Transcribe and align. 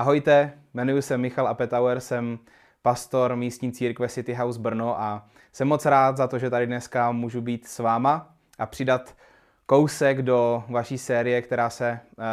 Ahojte, 0.00 0.52
jmenuji 0.74 1.02
se 1.02 1.18
Michal 1.18 1.48
Apetauer, 1.48 2.00
jsem 2.00 2.38
pastor 2.82 3.36
místní 3.36 3.72
církve 3.72 4.08
City 4.08 4.34
House 4.34 4.60
Brno 4.60 5.00
a 5.00 5.26
jsem 5.52 5.68
moc 5.68 5.86
rád 5.86 6.16
za 6.16 6.26
to, 6.26 6.38
že 6.38 6.50
tady 6.50 6.66
dneska 6.66 7.12
můžu 7.12 7.40
být 7.40 7.68
s 7.68 7.78
váma 7.78 8.34
a 8.58 8.66
přidat 8.66 9.14
kousek 9.66 10.22
do 10.22 10.64
vaší 10.68 10.98
série, 10.98 11.42
která 11.42 11.70
se 11.70 12.00
uh, 12.18 12.24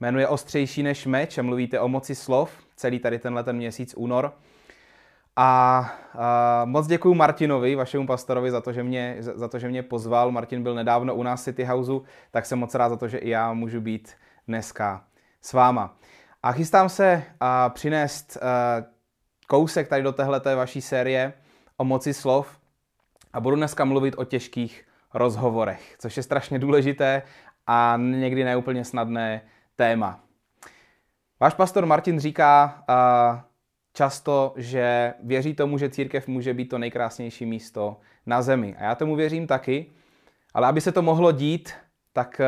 jmenuje 0.00 0.28
Ostřejší 0.28 0.82
než 0.82 1.06
meč 1.06 1.38
a 1.38 1.42
mluvíte 1.42 1.80
o 1.80 1.88
moci 1.88 2.14
slov, 2.14 2.52
celý 2.76 2.98
tady 2.98 3.18
tenhle 3.18 3.44
ten 3.44 3.56
měsíc 3.56 3.94
únor. 3.96 4.32
A 5.36 5.80
uh, 6.14 6.20
moc 6.64 6.86
děkuji 6.86 7.14
Martinovi, 7.14 7.74
vašemu 7.74 8.06
pastorovi, 8.06 8.50
za 8.50 8.60
to, 8.60 8.72
že 8.72 8.82
mě, 8.82 9.16
za 9.20 9.48
to, 9.48 9.58
že 9.58 9.68
mě 9.68 9.82
pozval. 9.82 10.30
Martin 10.30 10.62
byl 10.62 10.74
nedávno 10.74 11.14
u 11.14 11.22
nás 11.22 11.40
v 11.40 11.44
City 11.44 11.64
Houseu, 11.64 12.02
tak 12.30 12.46
jsem 12.46 12.58
moc 12.58 12.74
rád 12.74 12.88
za 12.88 12.96
to, 12.96 13.08
že 13.08 13.18
i 13.18 13.28
já 13.28 13.52
můžu 13.52 13.80
být 13.80 14.14
dneska 14.48 15.04
s 15.42 15.52
váma. 15.52 15.96
A 16.42 16.52
chystám 16.52 16.88
se 16.88 17.22
uh, 17.42 17.72
přinést 17.72 18.36
uh, 18.36 18.86
kousek 19.46 19.88
tady 19.88 20.02
do 20.02 20.12
téhleté 20.12 20.54
vaší 20.54 20.80
série 20.80 21.32
o 21.76 21.84
moci 21.84 22.14
slov 22.14 22.58
a 23.32 23.40
budu 23.40 23.56
dneska 23.56 23.84
mluvit 23.84 24.14
o 24.18 24.24
těžkých 24.24 24.84
rozhovorech, 25.14 25.96
což 25.98 26.16
je 26.16 26.22
strašně 26.22 26.58
důležité 26.58 27.22
a 27.66 27.96
někdy 27.96 28.44
neúplně 28.44 28.84
snadné 28.84 29.40
téma. 29.76 30.20
Váš 31.40 31.54
pastor 31.54 31.86
Martin 31.86 32.20
říká 32.20 32.84
uh, 32.88 33.40
často, 33.92 34.54
že 34.56 35.14
věří 35.22 35.54
tomu, 35.54 35.78
že 35.78 35.90
církev 35.90 36.28
může 36.28 36.54
být 36.54 36.68
to 36.68 36.78
nejkrásnější 36.78 37.46
místo 37.46 38.00
na 38.26 38.42
zemi. 38.42 38.76
A 38.78 38.84
já 38.84 38.94
tomu 38.94 39.16
věřím 39.16 39.46
taky, 39.46 39.92
ale 40.54 40.66
aby 40.66 40.80
se 40.80 40.92
to 40.92 41.02
mohlo 41.02 41.32
dít, 41.32 41.72
tak 42.12 42.40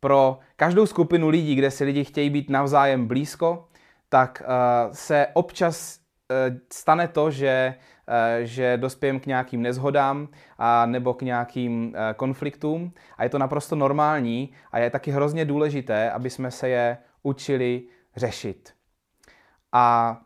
pro 0.00 0.38
každou 0.56 0.86
skupinu 0.86 1.28
lidí, 1.28 1.54
kde 1.54 1.70
si 1.70 1.84
lidi 1.84 2.04
chtějí 2.04 2.30
být 2.30 2.50
navzájem 2.50 3.06
blízko, 3.06 3.68
tak 4.08 4.42
uh, 4.42 4.92
se 4.92 5.26
občas 5.32 5.98
uh, 5.98 6.56
stane 6.72 7.08
to, 7.08 7.30
že, 7.30 7.74
uh, 8.08 8.14
že 8.44 8.76
dospějem 8.76 9.20
k 9.20 9.26
nějakým 9.26 9.62
nezhodám 9.62 10.28
a 10.58 10.86
nebo 10.86 11.14
k 11.14 11.22
nějakým 11.22 11.96
konfliktům 12.16 12.92
a 13.16 13.24
je 13.24 13.28
to 13.28 13.38
naprosto 13.38 13.76
normální 13.76 14.52
a 14.72 14.78
je 14.78 14.90
taky 14.90 15.10
hrozně 15.10 15.44
důležité, 15.44 16.10
aby 16.10 16.30
jsme 16.30 16.50
se 16.50 16.68
je 16.68 16.98
učili 17.22 17.82
řešit. 18.16 18.74
A 19.72 20.18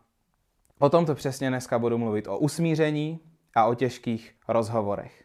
o 0.78 0.88
tomto 0.88 1.14
přesně 1.14 1.48
dneska 1.48 1.78
budu 1.78 1.98
mluvit, 1.98 2.28
o 2.28 2.38
usmíření 2.38 3.20
a 3.56 3.64
o 3.64 3.74
těžkých 3.74 4.34
rozhovorech. 4.48 5.21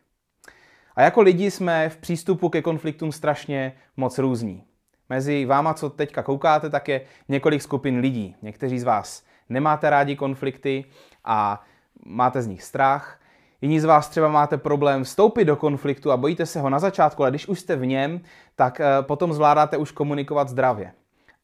A 0.97 1.01
jako 1.01 1.21
lidi 1.21 1.51
jsme 1.51 1.89
v 1.89 1.97
přístupu 1.97 2.49
ke 2.49 2.61
konfliktům 2.61 3.11
strašně 3.11 3.73
moc 3.97 4.17
různí. 4.17 4.63
Mezi 5.09 5.45
váma, 5.45 5.73
co 5.73 5.89
teďka 5.89 6.23
koukáte, 6.23 6.69
tak 6.69 6.87
je 6.87 7.01
několik 7.29 7.61
skupin 7.61 7.99
lidí. 7.99 8.35
Někteří 8.41 8.79
z 8.79 8.83
vás 8.83 9.23
nemáte 9.49 9.89
rádi 9.89 10.15
konflikty 10.15 10.85
a 11.25 11.63
máte 12.05 12.41
z 12.41 12.47
nich 12.47 12.63
strach. 12.63 13.19
Jiní 13.61 13.79
z 13.79 13.85
vás 13.85 14.09
třeba 14.09 14.27
máte 14.27 14.57
problém 14.57 15.03
vstoupit 15.03 15.45
do 15.45 15.55
konfliktu 15.55 16.11
a 16.11 16.17
bojíte 16.17 16.45
se 16.45 16.61
ho 16.61 16.69
na 16.69 16.79
začátku, 16.79 17.23
ale 17.23 17.31
když 17.31 17.47
už 17.47 17.59
jste 17.59 17.75
v 17.75 17.85
něm, 17.85 18.21
tak 18.55 18.79
eh, 18.79 18.85
potom 19.01 19.33
zvládáte 19.33 19.77
už 19.77 19.91
komunikovat 19.91 20.49
zdravě. 20.49 20.91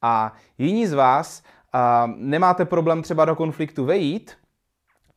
A 0.02 0.34
jiní 0.58 0.88
z 0.88 0.94
vás 0.94 1.44
eh, 1.76 1.80
nemáte 2.16 2.66
problém 2.66 3.02
třeba 3.02 3.26
do 3.26 3.36
konfliktu 3.36 3.86
vejít, 3.86 4.38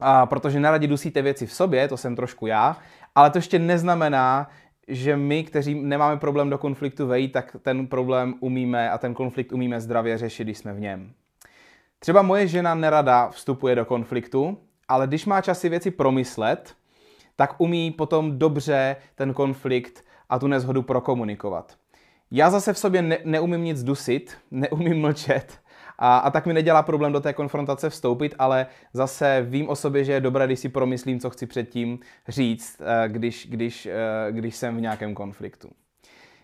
a 0.00 0.26
protože 0.26 0.60
neradi 0.60 0.86
dusíte 0.86 1.22
věci 1.22 1.46
v 1.46 1.52
sobě, 1.52 1.88
to 1.88 1.96
jsem 1.96 2.16
trošku 2.16 2.46
já, 2.46 2.76
ale 3.16 3.30
to 3.30 3.38
ještě 3.38 3.58
neznamená, 3.58 4.48
že 4.88 5.16
my, 5.16 5.44
kteří 5.44 5.74
nemáme 5.74 6.16
problém 6.16 6.50
do 6.50 6.58
konfliktu 6.58 7.06
vejít, 7.06 7.32
tak 7.32 7.56
ten 7.62 7.86
problém 7.86 8.34
umíme 8.40 8.90
a 8.90 8.98
ten 8.98 9.14
konflikt 9.14 9.52
umíme 9.52 9.80
zdravě 9.80 10.18
řešit, 10.18 10.44
když 10.44 10.58
jsme 10.58 10.74
v 10.74 10.80
něm. 10.80 11.12
Třeba 11.98 12.22
moje 12.22 12.46
žena 12.48 12.74
nerada 12.74 13.28
vstupuje 13.28 13.74
do 13.74 13.84
konfliktu, 13.84 14.58
ale 14.88 15.06
když 15.06 15.26
má 15.26 15.40
čas 15.40 15.60
si 15.60 15.68
věci 15.68 15.90
promyslet, 15.90 16.74
tak 17.36 17.54
umí 17.58 17.90
potom 17.90 18.38
dobře 18.38 18.96
ten 19.14 19.34
konflikt 19.34 20.04
a 20.28 20.38
tu 20.38 20.46
nezhodu 20.46 20.82
prokomunikovat. 20.82 21.74
Já 22.30 22.50
zase 22.50 22.72
v 22.72 22.78
sobě 22.78 23.02
ne, 23.02 23.18
neumím 23.24 23.64
nic 23.64 23.82
dusit, 23.82 24.36
neumím 24.50 25.00
mlčet 25.00 25.58
a, 25.98 26.18
a 26.18 26.30
tak 26.30 26.46
mi 26.46 26.52
nedělá 26.52 26.82
problém 26.82 27.12
do 27.12 27.20
té 27.20 27.32
konfrontace 27.32 27.90
vstoupit, 27.90 28.34
ale 28.38 28.66
zase 28.92 29.46
vím 29.48 29.68
o 29.68 29.76
sobě, 29.76 30.04
že 30.04 30.12
je 30.12 30.20
dobré, 30.20 30.46
když 30.46 30.60
si 30.60 30.68
promyslím, 30.68 31.20
co 31.20 31.30
chci 31.30 31.46
předtím 31.46 31.98
říct, 32.28 32.80
eh, 32.80 33.08
když, 33.08 33.46
když, 33.50 33.86
eh, 33.86 33.92
když 34.30 34.56
jsem 34.56 34.76
v 34.76 34.80
nějakém 34.80 35.14
konfliktu. 35.14 35.70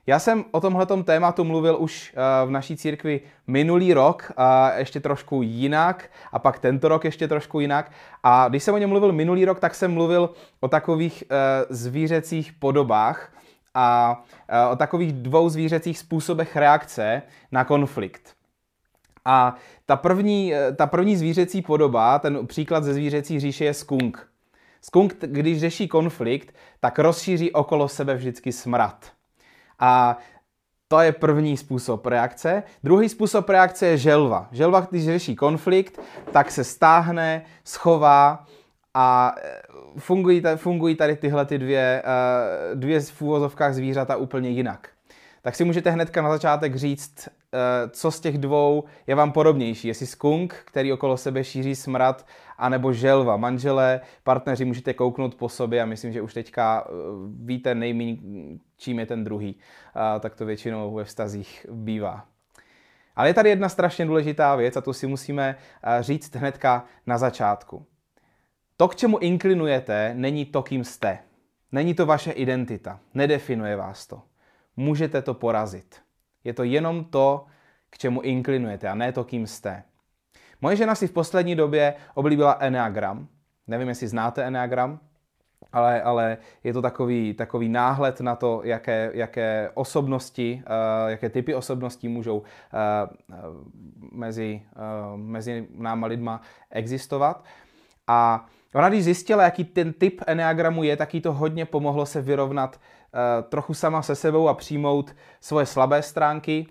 Já 0.07 0.19
jsem 0.19 0.45
o 0.51 0.61
tomhletom 0.61 1.05
tématu 1.05 1.45
mluvil 1.45 1.77
už 1.81 2.15
eh, 2.15 2.47
v 2.47 2.51
naší 2.51 2.77
církvi 2.77 3.21
minulý 3.47 3.95
rok, 3.95 4.33
ještě 4.77 5.01
trošku 5.01 5.43
jinak, 5.43 6.11
a 6.33 6.39
pak 6.39 6.59
tento 6.59 6.89
rok 6.89 7.05
ještě 7.05 7.29
trošku 7.29 7.61
jinak. 7.61 7.93
A 8.23 8.49
když 8.49 8.63
jsem 8.63 8.75
o 8.75 8.79
něm 8.79 8.91
mluvil 8.91 9.13
minulý 9.13 9.45
rok, 9.45 9.61
tak 9.61 9.75
jsem 9.75 9.95
mluvil 9.95 10.31
o 10.61 10.69
takových 10.69 11.25
zvířecích 11.71 12.53
podobách 12.53 13.33
a 13.75 14.23
o 14.71 14.77
takových 14.77 15.13
dvou 15.13 15.49
zvířecích 15.49 15.99
způsobech 15.99 16.57
reakce 16.57 17.23
na 17.53 17.65
konflikt. 17.65 18.35
A 19.25 19.55
ta 19.87 19.97
první, 19.97 20.53
ta 20.77 20.87
první 20.87 21.17
zvířecí 21.17 21.63
podoba, 21.63 22.19
ten 22.19 22.47
příklad 22.47 22.85
ze 22.85 22.95
zvířecí 22.95 23.41
říše 23.41 23.65
je 23.65 23.75
skunk. 23.75 24.29
Skunk, 24.81 25.17
když 25.21 25.61
řeší 25.61 25.89
konflikt, 25.89 26.55
tak 26.81 26.99
rozšíří 26.99 27.53
okolo 27.53 27.89
sebe 27.89 28.15
vždycky 28.15 28.53
smrad. 28.53 29.13
A 29.79 30.19
to 30.89 31.01
je 31.01 31.13
první 31.13 31.57
způsob 31.57 32.07
reakce. 32.07 32.63
Druhý 32.85 33.09
způsob 33.09 33.49
reakce 33.49 33.87
je 33.87 33.99
želva. 33.99 34.49
Želva, 34.53 34.87
když 34.91 35.05
řeší 35.05 35.37
konflikt, 35.37 36.01
tak 36.33 36.51
se 36.51 36.65
stáhne, 36.65 37.45
schová 37.65 38.47
a 38.95 39.35
eh, 39.43 39.61
fungují, 39.99 40.43
fungují 40.57 40.95
tady 40.95 41.17
tyhle 41.17 41.47
ty 41.47 41.59
dvě, 41.59 42.03
eh, 42.05 42.75
dvě 42.75 43.01
v 43.01 43.23
úvozovkách 43.23 43.75
zvířata 43.75 44.17
úplně 44.17 44.51
jinak 44.51 44.89
tak 45.43 45.57
si 45.57 45.65
můžete 45.65 45.91
hnedka 45.91 46.23
na 46.23 46.31
začátek 46.31 46.77
říct, 46.77 47.29
co 47.91 48.11
z 48.11 48.21
těch 48.21 48.39
dvou 48.39 48.85
je 49.07 49.15
vám 49.15 49.33
podobnější. 49.33 49.89
Jestli 49.89 50.07
skunk, 50.07 50.55
který 50.65 50.93
okolo 50.93 51.17
sebe 51.17 51.45
šíří 51.45 51.75
smrad, 51.75 52.27
anebo 52.59 52.93
želva. 52.93 53.37
Manželé, 53.37 54.01
partneři 54.25 54.65
můžete 54.65 54.95
kouknout 54.95 55.35
po 55.35 55.49
sobě 55.49 55.83
a 55.83 55.87
myslím, 55.87 56.13
že 56.13 56.23
už 56.23 56.35
teďka 56.35 56.87
eh, 56.87 56.93
víte 57.45 57.75
nejméně, 57.75 58.19
čím 58.77 58.99
je 58.99 59.07
ten 59.07 59.25
druhý. 59.25 59.57
Tak 60.21 60.35
to 60.35 60.47
většinou 60.47 60.95
ve 60.95 61.05
vztazích 61.05 61.67
bývá. 61.71 62.27
Ale 63.17 63.29
je 63.29 63.35
tady 63.35 63.49
jedna 63.49 63.69
strašně 63.69 64.07
důležitá 64.07 64.57
věc 64.57 64.77
a 64.77 64.81
to 64.81 64.93
si 64.93 65.07
musíme 65.07 65.57
eh, 65.83 66.03
říct 66.03 66.35
hnedka 66.35 66.85
na 67.07 67.19
začátku. 67.19 67.87
To, 68.77 68.89
k 68.89 68.97
čemu 68.97 69.19
inklinujete, 69.19 70.13
není 70.15 70.45
to, 70.45 70.63
kým 70.63 70.85
jste. 70.85 71.19
Není 71.73 71.95
to 71.95 72.07
vaše 72.07 72.33
identita. 72.33 73.01
Nedefinuje 73.15 73.77
vás 73.77 74.07
to 74.07 74.23
můžete 74.77 75.23
to 75.23 75.35
porazit. 75.35 76.02
Je 76.45 76.53
to 76.53 76.63
jenom 76.65 77.05
to, 77.05 77.47
k 77.91 77.99
čemu 77.99 78.21
inklinujete 78.21 78.89
a 78.89 78.95
ne 78.95 79.13
to, 79.13 79.25
kým 79.25 79.47
jste. 79.47 79.83
Moje 80.61 80.77
žena 80.77 80.95
si 80.95 81.07
v 81.07 81.13
poslední 81.13 81.57
době 81.57 81.95
oblíbila 82.15 82.57
Enneagram. 82.61 83.29
Nevím, 83.67 83.89
jestli 83.89 84.09
znáte 84.09 84.45
Enneagram, 84.45 84.99
ale, 85.73 86.03
ale 86.03 86.39
je 86.65 86.73
to 86.73 86.83
takový, 86.83 87.35
takový 87.35 87.69
náhled 87.69 88.21
na 88.21 88.37
to, 88.37 88.61
jaké, 88.65 89.11
jaké 89.15 89.71
osobnosti, 89.75 90.63
uh, 90.67 91.11
jaké 91.11 91.29
typy 91.29 91.55
osobností 91.55 92.09
můžou 92.09 92.39
uh, 92.39 92.45
mezi, 94.13 94.63
uh, 94.77 95.17
mezi 95.17 95.69
náma 95.71 96.07
lidma 96.07 96.41
existovat. 96.71 97.45
A 98.07 98.47
ona, 98.75 98.89
když 98.89 99.05
zjistila, 99.05 99.43
jaký 99.43 99.65
ten 99.65 99.93
typ 99.93 100.21
Enneagramu 100.27 100.83
je, 100.83 100.97
tak 100.97 101.15
jí 101.15 101.21
to 101.21 101.33
hodně 101.33 101.65
pomohlo 101.65 102.07
se 102.07 102.23
vyrovnat 102.23 102.81
trochu 103.49 103.75
sama 103.75 104.03
se 104.03 104.15
sebou 104.15 104.49
a 104.49 104.55
přijmout 104.55 105.15
svoje 105.41 105.67
slabé 105.67 106.03
stránky 106.03 106.67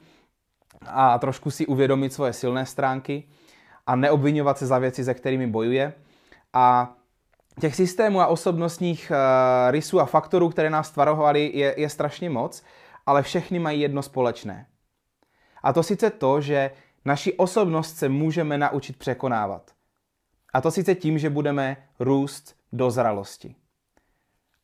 a 0.87 1.19
trošku 1.19 1.51
si 1.51 1.65
uvědomit 1.65 2.13
svoje 2.13 2.33
silné 2.33 2.65
stránky 2.65 3.23
a 3.87 3.95
neobvinovat 3.95 4.57
se 4.57 4.65
za 4.65 4.77
věci, 4.77 5.03
ze 5.03 5.13
kterými 5.13 5.47
bojuje. 5.47 5.93
A 6.53 6.95
těch 7.59 7.75
systémů 7.75 8.21
a 8.21 8.27
osobnostních 8.27 9.11
uh, 9.11 9.71
rysů 9.71 9.99
a 9.99 10.05
faktorů, 10.05 10.49
které 10.49 10.69
nás 10.69 10.91
tvarovaly, 10.91 11.51
je, 11.53 11.75
je 11.77 11.89
strašně 11.89 12.29
moc, 12.29 12.63
ale 13.05 13.23
všechny 13.23 13.59
mají 13.59 13.81
jedno 13.81 14.01
společné. 14.01 14.67
A 15.63 15.73
to 15.73 15.83
sice 15.83 16.09
to, 16.09 16.41
že 16.41 16.71
naši 17.05 17.33
osobnost 17.33 17.97
se 17.97 18.09
můžeme 18.09 18.57
naučit 18.57 18.97
překonávat. 18.97 19.71
A 20.53 20.61
to 20.61 20.71
sice 20.71 20.95
tím, 20.95 21.17
že 21.17 21.29
budeme 21.29 21.77
růst 21.99 22.55
do 22.73 22.91
zralosti. 22.91 23.55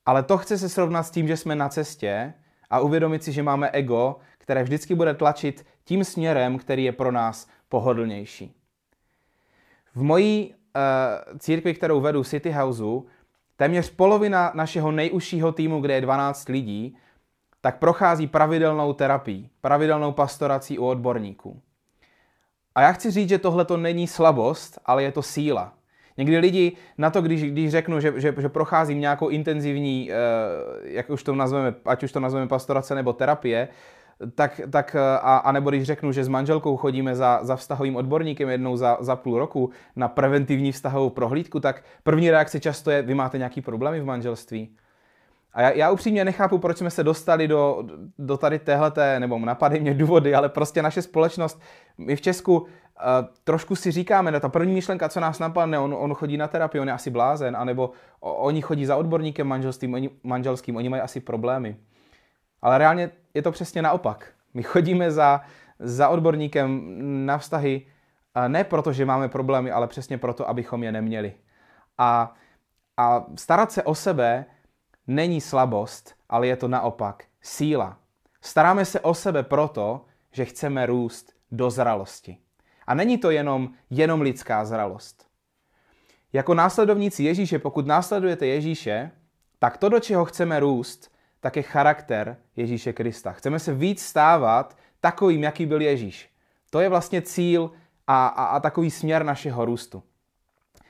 Ale 0.07 0.23
to 0.23 0.37
chce 0.37 0.57
se 0.57 0.69
srovnat 0.69 1.03
s 1.03 1.11
tím, 1.11 1.27
že 1.27 1.37
jsme 1.37 1.55
na 1.55 1.69
cestě 1.69 2.33
a 2.69 2.79
uvědomit 2.79 3.23
si, 3.23 3.31
že 3.31 3.43
máme 3.43 3.69
ego, 3.69 4.15
které 4.37 4.63
vždycky 4.63 4.95
bude 4.95 5.13
tlačit 5.13 5.65
tím 5.83 6.03
směrem, 6.03 6.57
který 6.57 6.83
je 6.83 6.91
pro 6.91 7.11
nás 7.11 7.47
pohodlnější. 7.69 8.55
V 9.95 10.03
mojí 10.03 10.53
uh, 10.53 11.37
církvi, 11.39 11.73
kterou 11.73 12.01
vedu 12.01 12.23
City 12.23 12.51
Houseu, 12.51 13.05
téměř 13.55 13.89
polovina 13.89 14.51
našeho 14.55 14.91
nejužšího 14.91 15.51
týmu, 15.51 15.81
kde 15.81 15.93
je 15.93 16.01
12 16.01 16.49
lidí, 16.49 16.97
tak 17.61 17.79
prochází 17.79 18.27
pravidelnou 18.27 18.93
terapii, 18.93 19.49
pravidelnou 19.61 20.11
pastorací 20.11 20.79
u 20.79 20.85
odborníků. 20.85 21.61
A 22.75 22.81
já 22.81 22.91
chci 22.91 23.11
říct, 23.11 23.29
že 23.29 23.37
tohle 23.37 23.65
to 23.65 23.77
není 23.77 24.07
slabost, 24.07 24.79
ale 24.85 25.03
je 25.03 25.11
to 25.11 25.21
síla. 25.21 25.76
Někdy 26.17 26.37
lidi 26.37 26.71
na 26.97 27.09
to, 27.09 27.21
když, 27.21 27.43
když 27.43 27.71
řeknu, 27.71 27.99
že, 27.99 28.13
že, 28.15 28.33
že 28.37 28.49
procházím 28.49 28.99
nějakou 28.99 29.29
intenzivní, 29.29 30.11
eh, 30.11 30.15
jak 30.83 31.09
už 31.09 31.23
to 31.23 31.35
nazveme, 31.35 31.75
ať 31.85 32.03
už 32.03 32.11
to 32.11 32.19
nazveme 32.19 32.47
pastorace 32.47 32.95
nebo 32.95 33.13
terapie, 33.13 33.67
tak, 34.35 34.61
tak 34.71 34.95
eh, 34.95 34.99
a, 34.99 35.37
a 35.37 35.51
nebo 35.51 35.69
když 35.69 35.83
řeknu, 35.83 36.11
že 36.11 36.23
s 36.23 36.27
manželkou 36.27 36.77
chodíme 36.77 37.15
za, 37.15 37.39
za 37.41 37.55
vztahovým 37.55 37.95
odborníkem 37.95 38.49
jednou 38.49 38.77
za, 38.77 38.97
za 38.99 39.15
půl 39.15 39.37
roku 39.37 39.69
na 39.95 40.07
preventivní 40.07 40.71
vztahovou 40.71 41.09
prohlídku, 41.09 41.59
tak 41.59 41.83
první 42.03 42.31
reakce 42.31 42.59
často 42.59 42.91
je, 42.91 43.01
vy 43.01 43.13
máte 43.13 43.37
nějaký 43.37 43.61
problémy 43.61 43.99
v 43.99 44.05
manželství. 44.05 44.69
A 45.53 45.61
já, 45.61 45.69
já 45.69 45.91
upřímně 45.91 46.25
nechápu, 46.25 46.57
proč 46.57 46.77
jsme 46.77 46.89
se 46.89 47.03
dostali 47.03 47.47
do, 47.47 47.83
do 48.19 48.37
tady 48.37 48.59
téhleté, 48.59 49.19
nebo 49.19 49.39
napadají 49.39 49.81
mě 49.81 49.93
důvody, 49.93 50.35
ale 50.35 50.49
prostě 50.49 50.81
naše 50.81 51.01
společnost, 51.01 51.61
my 51.97 52.15
v 52.15 52.21
Česku 52.21 52.65
trošku 53.43 53.75
si 53.75 53.91
říkáme, 53.91 54.31
no 54.31 54.39
ta 54.39 54.49
první 54.49 54.73
myšlenka, 54.73 55.09
co 55.09 55.19
nás 55.19 55.39
napadne, 55.39 55.79
on, 55.79 55.95
on 55.99 56.13
chodí 56.13 56.37
na 56.37 56.47
terapii, 56.47 56.81
on 56.81 56.87
je 56.87 56.93
asi 56.93 57.09
blázen, 57.09 57.55
anebo 57.55 57.91
oni 58.19 58.61
chodí 58.61 58.85
za 58.85 58.95
odborníkem 58.95 59.47
manželským, 59.47 59.93
oni, 59.93 60.09
manželským, 60.23 60.75
oni 60.75 60.89
mají 60.89 61.01
asi 61.01 61.19
problémy. 61.19 61.77
Ale 62.61 62.77
reálně 62.77 63.11
je 63.33 63.41
to 63.41 63.51
přesně 63.51 63.81
naopak. 63.81 64.31
My 64.53 64.63
chodíme 64.63 65.11
za, 65.11 65.41
za 65.79 66.09
odborníkem 66.09 66.81
na 67.25 67.37
vztahy 67.37 67.85
ne 68.47 68.63
proto, 68.63 68.93
že 68.93 69.05
máme 69.05 69.29
problémy, 69.29 69.71
ale 69.71 69.87
přesně 69.87 70.17
proto, 70.17 70.49
abychom 70.49 70.83
je 70.83 70.91
neměli. 70.91 71.33
A, 71.97 72.35
a 72.97 73.25
starat 73.35 73.71
se 73.71 73.83
o 73.83 73.95
sebe 73.95 74.45
není 75.07 75.41
slabost, 75.41 76.15
ale 76.29 76.47
je 76.47 76.55
to 76.55 76.67
naopak 76.67 77.23
síla. 77.41 77.97
Staráme 78.41 78.85
se 78.85 78.99
o 78.99 79.13
sebe 79.13 79.43
proto, 79.43 80.05
že 80.31 80.45
chceme 80.45 80.85
růst 80.85 81.33
do 81.51 81.69
zralosti. 81.69 82.37
A 82.87 82.93
není 82.93 83.17
to 83.17 83.31
jenom, 83.31 83.69
jenom 83.89 84.21
lidská 84.21 84.65
zralost. 84.65 85.27
Jako 86.33 86.53
následovníci 86.53 87.23
Ježíše, 87.23 87.59
pokud 87.59 87.87
následujete 87.87 88.47
Ježíše, 88.47 89.11
tak 89.59 89.77
to, 89.77 89.89
do 89.89 89.99
čeho 89.99 90.25
chceme 90.25 90.59
růst, 90.59 91.11
tak 91.39 91.55
je 91.55 91.63
charakter 91.63 92.37
Ježíše 92.55 92.93
Krista. 92.93 93.31
Chceme 93.31 93.59
se 93.59 93.73
víc 93.73 94.01
stávat 94.05 94.77
takovým, 94.99 95.43
jaký 95.43 95.65
byl 95.65 95.81
Ježíš. 95.81 96.29
To 96.69 96.79
je 96.79 96.89
vlastně 96.89 97.21
cíl 97.21 97.71
a, 98.07 98.27
a, 98.27 98.45
a 98.45 98.59
takový 98.59 98.91
směr 98.91 99.23
našeho 99.23 99.65
růstu. 99.65 100.03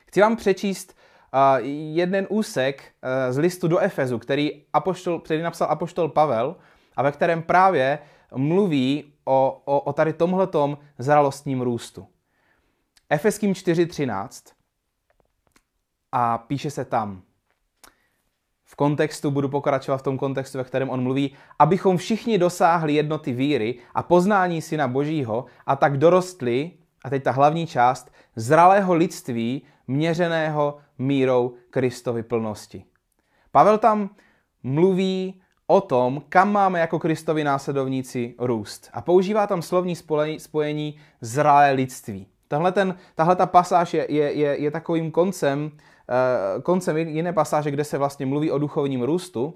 Chci 0.08 0.22
vám 0.22 0.36
přečíst 0.36 0.98
uh, 1.34 1.66
jeden 1.96 2.28
úsek 2.30 2.84
uh, 2.84 3.34
z 3.34 3.38
listu 3.38 3.68
do 3.68 3.80
Efezu, 3.80 4.20
který, 4.20 4.66
apoštol, 4.74 5.20
který 5.20 5.42
napsal 5.42 5.68
apoštol 5.72 6.10
Pavel 6.10 6.56
a 6.96 7.04
ve 7.04 7.12
kterém 7.12 7.44
právě 7.44 8.00
mluví 8.36 9.14
o, 9.28 9.62
o, 9.66 9.80
o 9.80 9.94
tady 9.94 10.14
tomhletom 10.14 10.78
zralostním 10.98 11.62
růstu. 11.62 12.08
Efeským 13.10 13.54
4.13 13.54 14.54
a 16.12 16.38
píše 16.38 16.72
se 16.72 16.86
tam 16.86 17.22
v 18.64 18.76
kontextu, 18.76 19.32
budu 19.32 19.50
pokračovat 19.50 19.98
v 19.98 20.02
tom 20.02 20.18
kontextu, 20.18 20.58
ve 20.58 20.64
kterém 20.64 20.90
on 20.90 21.04
mluví, 21.04 21.36
abychom 21.60 21.98
všichni 21.98 22.38
dosáhli 22.38 22.94
jednoty 22.94 23.34
víry 23.34 23.80
a 23.94 24.04
poznání 24.04 24.62
Syna 24.62 24.88
Božího 24.88 25.46
a 25.66 25.76
tak 25.76 25.98
dorostli, 25.98 26.72
a 27.04 27.10
teď 27.10 27.24
ta 27.24 27.32
hlavní 27.32 27.68
část, 27.68 28.12
zralého 28.36 28.94
lidství 28.94 29.62
měřeného 29.88 30.78
mírou 30.98 31.56
Kristovy 31.70 32.24
plnosti. 32.24 32.86
Pavel 33.52 33.78
tam 33.78 34.10
mluví 34.64 35.42
o 35.68 35.82
tom, 35.82 36.22
kam 36.30 36.52
máme 36.52 36.80
jako 36.80 37.00
Kristovi 37.00 37.44
následovníci 37.44 38.36
růst. 38.40 38.90
A 38.94 39.02
používá 39.02 39.48
tam 39.48 39.62
slovní 39.62 39.96
spojení 40.38 41.00
zralé 41.22 41.72
lidství. 41.72 42.28
Tahle, 42.48 42.72
ten, 42.72 42.96
tahle 43.16 43.36
ta 43.36 43.46
pasáž 43.46 43.94
je, 43.94 44.08
je, 44.10 44.34
je, 44.34 44.62
je 44.62 44.72
takovým 44.72 45.12
koncem, 45.12 45.72
uh, 45.72 46.62
koncem 46.62 46.98
jiné 46.98 47.34
pasáže, 47.34 47.72
kde 47.72 47.84
se 47.84 47.98
vlastně 47.98 48.26
mluví 48.26 48.52
o 48.52 48.60
duchovním 48.60 49.04
růstu. 49.04 49.54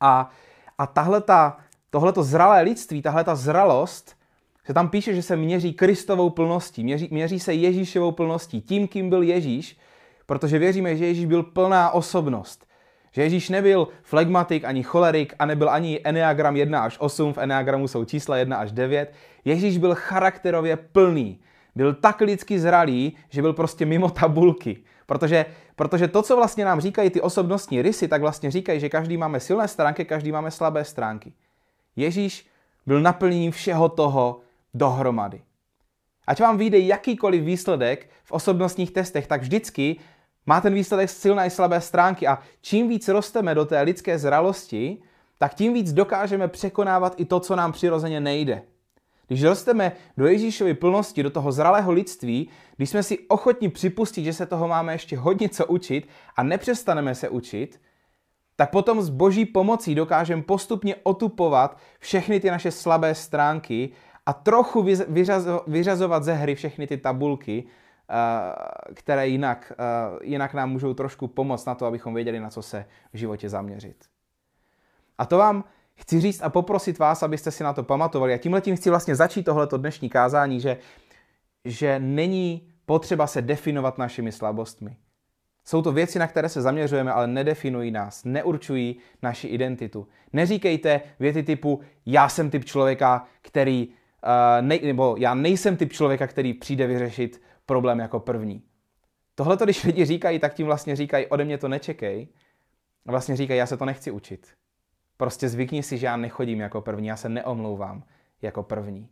A, 0.00 0.30
a 0.78 0.86
tahleta, 0.86 1.56
tohleto 1.90 2.22
zralé 2.22 2.62
lidství, 2.62 3.02
tahle 3.02 3.24
ta 3.24 3.34
zralost, 3.34 4.16
se 4.64 4.74
tam 4.74 4.88
píše, 4.88 5.14
že 5.14 5.22
se 5.22 5.36
měří 5.36 5.72
Kristovou 5.72 6.30
plností, 6.30 6.84
měří, 6.84 7.08
měří 7.10 7.40
se 7.40 7.54
Ježíšovou 7.54 8.12
plností, 8.12 8.60
tím, 8.60 8.88
kým 8.88 9.10
byl 9.10 9.22
Ježíš, 9.22 9.78
protože 10.26 10.58
věříme, 10.58 10.96
že 10.96 11.06
Ježíš 11.06 11.26
byl 11.26 11.42
plná 11.42 11.90
osobnost. 11.90 12.66
Že 13.12 13.22
Ježíš 13.22 13.48
nebyl 13.48 13.88
flegmatik 14.02 14.64
ani 14.64 14.82
cholerik 14.82 15.34
a 15.38 15.46
nebyl 15.46 15.70
ani 15.70 16.00
Enneagram 16.04 16.56
1 16.56 16.84
až 16.84 16.96
8, 17.00 17.32
v 17.32 17.38
Enneagramu 17.38 17.88
jsou 17.88 18.04
čísla 18.04 18.36
1 18.36 18.56
až 18.56 18.72
9. 18.72 19.12
Ježíš 19.44 19.78
byl 19.78 19.94
charakterově 19.94 20.76
plný. 20.76 21.40
Byl 21.74 21.94
tak 21.94 22.20
lidsky 22.20 22.60
zralý, 22.60 23.16
že 23.30 23.42
byl 23.42 23.52
prostě 23.52 23.86
mimo 23.86 24.10
tabulky. 24.10 24.76
Protože, 25.06 25.46
protože 25.76 26.08
to, 26.08 26.22
co 26.22 26.36
vlastně 26.36 26.64
nám 26.64 26.80
říkají 26.80 27.10
ty 27.10 27.20
osobnostní 27.20 27.82
rysy, 27.82 28.08
tak 28.08 28.20
vlastně 28.20 28.50
říkají, 28.50 28.80
že 28.80 28.88
každý 28.88 29.16
máme 29.16 29.40
silné 29.40 29.68
stránky, 29.68 30.04
každý 30.04 30.32
máme 30.32 30.50
slabé 30.50 30.84
stránky. 30.84 31.32
Ježíš 31.96 32.46
byl 32.86 33.00
naplněním 33.00 33.52
všeho 33.52 33.88
toho 33.88 34.40
dohromady. 34.74 35.42
Ať 36.26 36.40
vám 36.40 36.58
vyjde 36.58 36.78
jakýkoliv 36.78 37.44
výsledek 37.44 38.10
v 38.24 38.32
osobnostních 38.32 38.90
testech, 38.90 39.26
tak 39.26 39.40
vždycky 39.40 39.96
má 40.46 40.60
ten 40.60 40.74
výsledek 40.74 41.10
silné 41.10 41.46
i 41.46 41.50
slabé 41.50 41.80
stránky 41.80 42.26
a 42.26 42.38
čím 42.60 42.88
víc 42.88 43.08
rosteme 43.08 43.54
do 43.54 43.64
té 43.64 43.80
lidské 43.82 44.18
zralosti, 44.18 44.98
tak 45.38 45.54
tím 45.54 45.74
víc 45.74 45.92
dokážeme 45.92 46.48
překonávat 46.48 47.14
i 47.16 47.24
to, 47.24 47.40
co 47.40 47.56
nám 47.56 47.72
přirozeně 47.72 48.20
nejde. 48.20 48.62
Když 49.26 49.42
rosteme 49.42 49.92
do 50.16 50.26
Ježíšovy 50.26 50.74
plnosti, 50.74 51.22
do 51.22 51.30
toho 51.30 51.52
zralého 51.52 51.92
lidství, 51.92 52.48
když 52.76 52.90
jsme 52.90 53.02
si 53.02 53.18
ochotni 53.18 53.68
připustit, 53.68 54.24
že 54.24 54.32
se 54.32 54.46
toho 54.46 54.68
máme 54.68 54.94
ještě 54.94 55.16
hodně 55.16 55.48
co 55.48 55.66
učit 55.66 56.08
a 56.36 56.42
nepřestaneme 56.42 57.14
se 57.14 57.28
učit, 57.28 57.80
tak 58.56 58.70
potom 58.70 59.02
s 59.02 59.08
boží 59.08 59.44
pomocí 59.44 59.94
dokážeme 59.94 60.42
postupně 60.42 60.96
otupovat 61.02 61.78
všechny 61.98 62.40
ty 62.40 62.50
naše 62.50 62.70
slabé 62.70 63.14
stránky 63.14 63.90
a 64.26 64.32
trochu 64.32 64.86
vyřazovat 65.66 66.24
ze 66.24 66.32
hry 66.32 66.54
všechny 66.54 66.86
ty 66.86 66.96
tabulky, 66.96 67.64
které 68.94 69.28
jinak, 69.28 69.72
eh, 69.72 70.18
jinak 70.22 70.54
nám 70.54 70.70
můžou 70.70 70.94
trošku 70.94 71.28
pomoct 71.28 71.64
na 71.64 71.74
to, 71.74 71.86
abychom 71.86 72.14
věděli, 72.14 72.40
na 72.40 72.50
co 72.50 72.62
se 72.62 72.84
v 73.12 73.16
životě 73.16 73.48
zaměřit. 73.48 74.04
A 75.18 75.26
to 75.26 75.38
vám 75.38 75.64
chci 75.94 76.20
říct 76.20 76.42
a 76.42 76.50
poprosit 76.50 76.98
vás, 76.98 77.22
abyste 77.22 77.50
si 77.50 77.64
na 77.64 77.72
to 77.72 77.82
pamatovali. 77.82 78.34
A 78.34 78.38
tímhle 78.38 78.60
tím 78.60 78.76
chci 78.76 78.90
vlastně 78.90 79.16
začít 79.16 79.42
tohleto 79.42 79.78
dnešní 79.78 80.10
kázání, 80.10 80.60
že, 80.60 80.76
že 81.64 81.98
není 81.98 82.68
potřeba 82.86 83.26
se 83.26 83.42
definovat 83.42 83.98
našimi 83.98 84.32
slabostmi. 84.32 84.96
Jsou 85.64 85.82
to 85.82 85.92
věci, 85.92 86.18
na 86.18 86.26
které 86.26 86.48
se 86.48 86.62
zaměřujeme, 86.62 87.12
ale 87.12 87.26
nedefinují 87.26 87.90
nás, 87.90 88.24
neurčují 88.24 88.96
naši 89.22 89.48
identitu. 89.48 90.08
Neříkejte 90.32 91.00
věty 91.20 91.42
typu 91.42 91.80
já 92.06 92.28
jsem 92.28 92.50
typ 92.50 92.64
člověka, 92.64 93.26
který, 93.42 93.88
uh, 93.88 94.66
ne, 94.66 94.78
nebo 94.82 95.16
já 95.18 95.34
nejsem 95.34 95.76
typ 95.76 95.92
člověka, 95.92 96.26
který 96.26 96.54
přijde 96.54 96.86
vyřešit 96.86 97.42
problém 97.66 97.98
jako 97.98 98.20
první. 98.20 98.62
Tohle, 99.34 99.56
když 99.64 99.84
lidi 99.88 100.04
říkají, 100.04 100.38
tak 100.38 100.54
tím 100.54 100.66
vlastně 100.66 100.96
říkají, 100.96 101.26
ode 101.26 101.44
mě 101.44 101.58
to 101.58 101.68
nečekej. 101.68 102.28
A 103.06 103.10
vlastně 103.10 103.36
říkají, 103.36 103.58
já 103.58 103.66
se 103.66 103.76
to 103.76 103.84
nechci 103.84 104.10
učit. 104.10 104.54
Prostě 105.16 105.48
zvykni 105.48 105.82
si, 105.82 105.98
že 105.98 106.06
já 106.06 106.16
nechodím 106.16 106.60
jako 106.60 106.80
první, 106.80 107.08
já 107.08 107.16
se 107.16 107.28
neomlouvám 107.28 108.04
jako 108.42 108.62
první. 108.62 109.08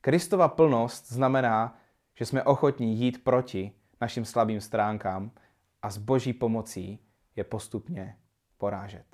Kristova 0.00 0.48
plnost 0.48 1.12
znamená, 1.12 1.78
že 2.14 2.26
jsme 2.26 2.42
ochotní 2.42 2.96
jít 2.96 3.24
proti 3.24 3.72
našim 4.00 4.24
slabým 4.24 4.60
stránkám 4.60 5.30
a 5.82 5.90
s 5.90 5.98
boží 5.98 6.32
pomocí 6.32 6.98
je 7.36 7.44
postupně 7.44 8.16
porážet. 8.58 9.04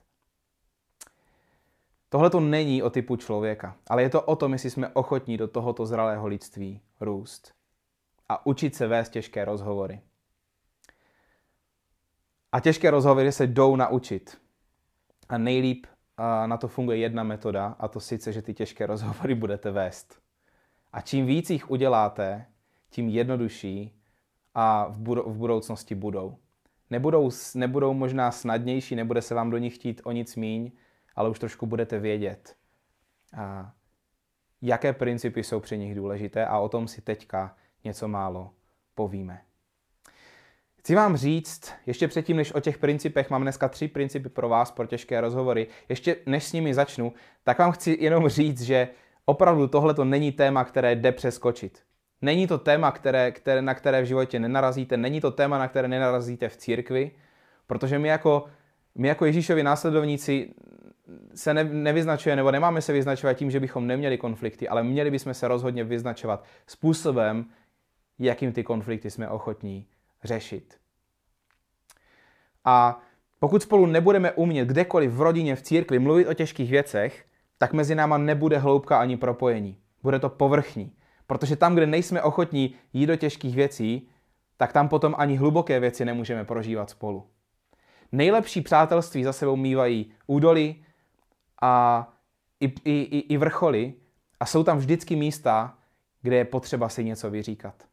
Tohle 2.09 2.31
to 2.31 2.41
není 2.41 2.83
o 2.83 2.91
typu 2.91 3.17
člověka, 3.17 3.77
ale 3.87 4.03
je 4.03 4.11
to 4.11 4.23
o 4.23 4.37
tom, 4.37 4.53
jestli 4.53 4.71
jsme 4.71 4.89
ochotní 4.89 5.37
do 5.37 5.49
tohoto 5.49 5.87
zralého 5.87 6.27
lidství 6.27 6.81
růst 7.01 7.58
a 8.29 8.47
učit 8.47 8.75
se 8.75 8.87
vést 8.87 9.09
těžké 9.09 9.45
rozhovory. 9.45 10.01
A 12.53 12.61
těžké 12.61 12.91
rozhovory 12.91 13.33
se 13.33 13.47
jdou 13.47 13.77
naučit. 13.77 14.41
A 15.29 15.39
nejlíp 15.39 15.87
na 16.47 16.57
to 16.57 16.69
funguje 16.69 16.99
jedna 16.99 17.23
metoda, 17.23 17.77
a 17.79 17.89
to 17.89 18.01
sice, 18.01 18.33
že 18.33 18.43
ty 18.43 18.55
těžké 18.55 18.87
rozhovory 18.87 19.35
budete 19.35 19.71
vést. 19.71 20.21
A 20.93 21.01
čím 21.01 21.27
víc 21.27 21.51
jich 21.51 21.71
uděláte, 21.71 22.47
tím 22.91 23.09
jednodušší 23.09 23.95
a 24.55 24.89
v, 24.89 24.99
budou, 24.99 25.23
v 25.31 25.37
budoucnosti 25.37 25.95
budou. 25.95 26.37
Nebudou, 26.91 27.31
nebudou 27.55 27.95
možná 27.95 28.31
snadnější, 28.31 28.97
nebude 28.97 29.23
se 29.23 29.35
vám 29.35 29.51
do 29.51 29.59
nich 29.59 29.75
chtít 29.75 30.01
o 30.05 30.13
nic 30.13 30.37
míň, 30.37 30.73
ale 31.17 31.31
už 31.31 31.39
trošku 31.39 31.67
budete 31.67 31.99
vědět, 31.99 32.57
a 33.37 33.73
jaké 34.63 34.93
principy 34.93 35.45
jsou 35.45 35.61
při 35.61 35.79
nich 35.79 35.95
důležité 35.95 36.47
a 36.47 36.59
o 36.59 36.69
tom 36.69 36.89
si 36.89 37.01
teďka 37.01 37.57
něco 37.85 38.09
málo 38.09 38.51
povíme. 38.95 39.41
Chci 40.79 40.95
vám 40.95 41.17
říct, 41.17 41.73
ještě 41.87 42.09
předtím, 42.09 42.37
než 42.37 42.55
o 42.55 42.61
těch 42.61 42.79
principech, 42.79 43.31
mám 43.31 43.43
dneska 43.43 43.69
tři 43.69 43.89
principy 43.89 44.29
pro 44.29 44.49
vás 44.49 44.71
pro 44.71 44.87
těžké 44.87 45.21
rozhovory. 45.21 45.67
Ještě 45.89 46.17
než 46.27 46.45
s 46.45 46.53
nimi 46.53 46.75
začnu, 46.75 47.13
tak 47.45 47.59
vám 47.59 47.73
chci 47.73 47.97
jenom 48.01 48.29
říct, 48.29 48.61
že 48.61 48.89
opravdu 49.25 49.67
tohle 49.67 49.95
to 49.95 50.05
není 50.05 50.33
téma, 50.33 50.65
které 50.65 50.95
jde 50.97 51.13
přeskočit. 51.13 51.83
Není 52.23 52.47
to 52.47 52.59
téma, 52.59 52.91
které, 52.91 53.33
které, 53.33 53.63
na 53.63 53.75
které 53.75 54.03
v 54.03 54.05
životě 54.05 54.39
nenarazíte, 54.41 54.97
není 54.97 55.21
to 55.21 55.31
téma, 55.31 55.59
na 55.59 55.69
které 55.69 55.89
nenarazíte 55.89 56.49
v 56.49 56.57
církvi, 56.57 57.11
protože 57.67 57.99
my 57.99 58.09
jako, 58.09 58.45
my 58.95 59.09
jako 59.09 59.25
Ježíšovi 59.25 59.63
následovníci 59.63 60.55
se 61.35 61.55
ne, 61.55 61.65
nevyznačuje, 61.65 62.37
nebo 62.37 62.51
nemáme 62.51 62.83
se 62.83 62.93
vyznačovat 62.93 63.37
tím, 63.37 63.51
že 63.51 63.61
bychom 63.61 63.87
neměli 63.87 64.19
konflikty, 64.19 64.69
ale 64.69 64.83
měli 64.83 65.11
bychom 65.11 65.35
se 65.35 65.49
rozhodně 65.49 65.85
vyznačovat 65.85 66.45
způsobem, 66.67 67.47
jakým 68.19 68.53
ty 68.53 68.65
konflikty 68.65 69.11
jsme 69.11 69.29
ochotní 69.29 69.87
řešit. 70.25 70.77
A 72.65 73.01
pokud 73.39 73.63
spolu 73.63 73.87
nebudeme 73.87 74.33
umět 74.33 74.69
kdekoliv 74.69 75.13
v 75.13 75.21
rodině, 75.21 75.57
v 75.57 75.63
církvi 75.63 75.99
mluvit 75.99 76.27
o 76.27 76.35
těžkých 76.35 76.71
věcech, 76.71 77.27
tak 77.59 77.73
mezi 77.73 77.95
náma 77.95 78.19
nebude 78.19 78.59
hloubka 78.59 79.01
ani 79.01 79.17
propojení. 79.17 79.79
Bude 80.03 80.19
to 80.19 80.29
povrchní. 80.29 80.93
Protože 81.27 81.57
tam, 81.57 81.75
kde 81.75 81.87
nejsme 81.87 82.23
ochotní 82.23 82.75
jít 82.93 83.07
do 83.07 83.17
těžkých 83.17 83.57
věcí, 83.57 84.09
tak 84.57 84.73
tam 84.73 84.89
potom 84.89 85.15
ani 85.19 85.37
hluboké 85.37 85.81
věci 85.81 86.05
nemůžeme 86.05 86.45
prožívat 86.45 86.91
spolu. 86.91 87.27
Nejlepší 88.13 88.61
přátelství 88.61 89.25
za 89.25 89.33
sebou 89.33 89.57
mývají 89.57 90.13
údoly 90.27 90.77
a 91.63 92.07
i, 92.61 92.67
i, 92.85 93.01
i, 93.01 93.19
i 93.19 93.37
vrcholy 93.37 93.95
a 94.41 94.47
jsou 94.47 94.65
tam 94.65 94.79
vždycky 94.79 95.17
místa, 95.17 95.79
kde 96.23 96.37
je 96.37 96.45
potřeba 96.45 96.89
si 96.89 97.05
něco 97.05 97.31
vyříkat. 97.31 97.88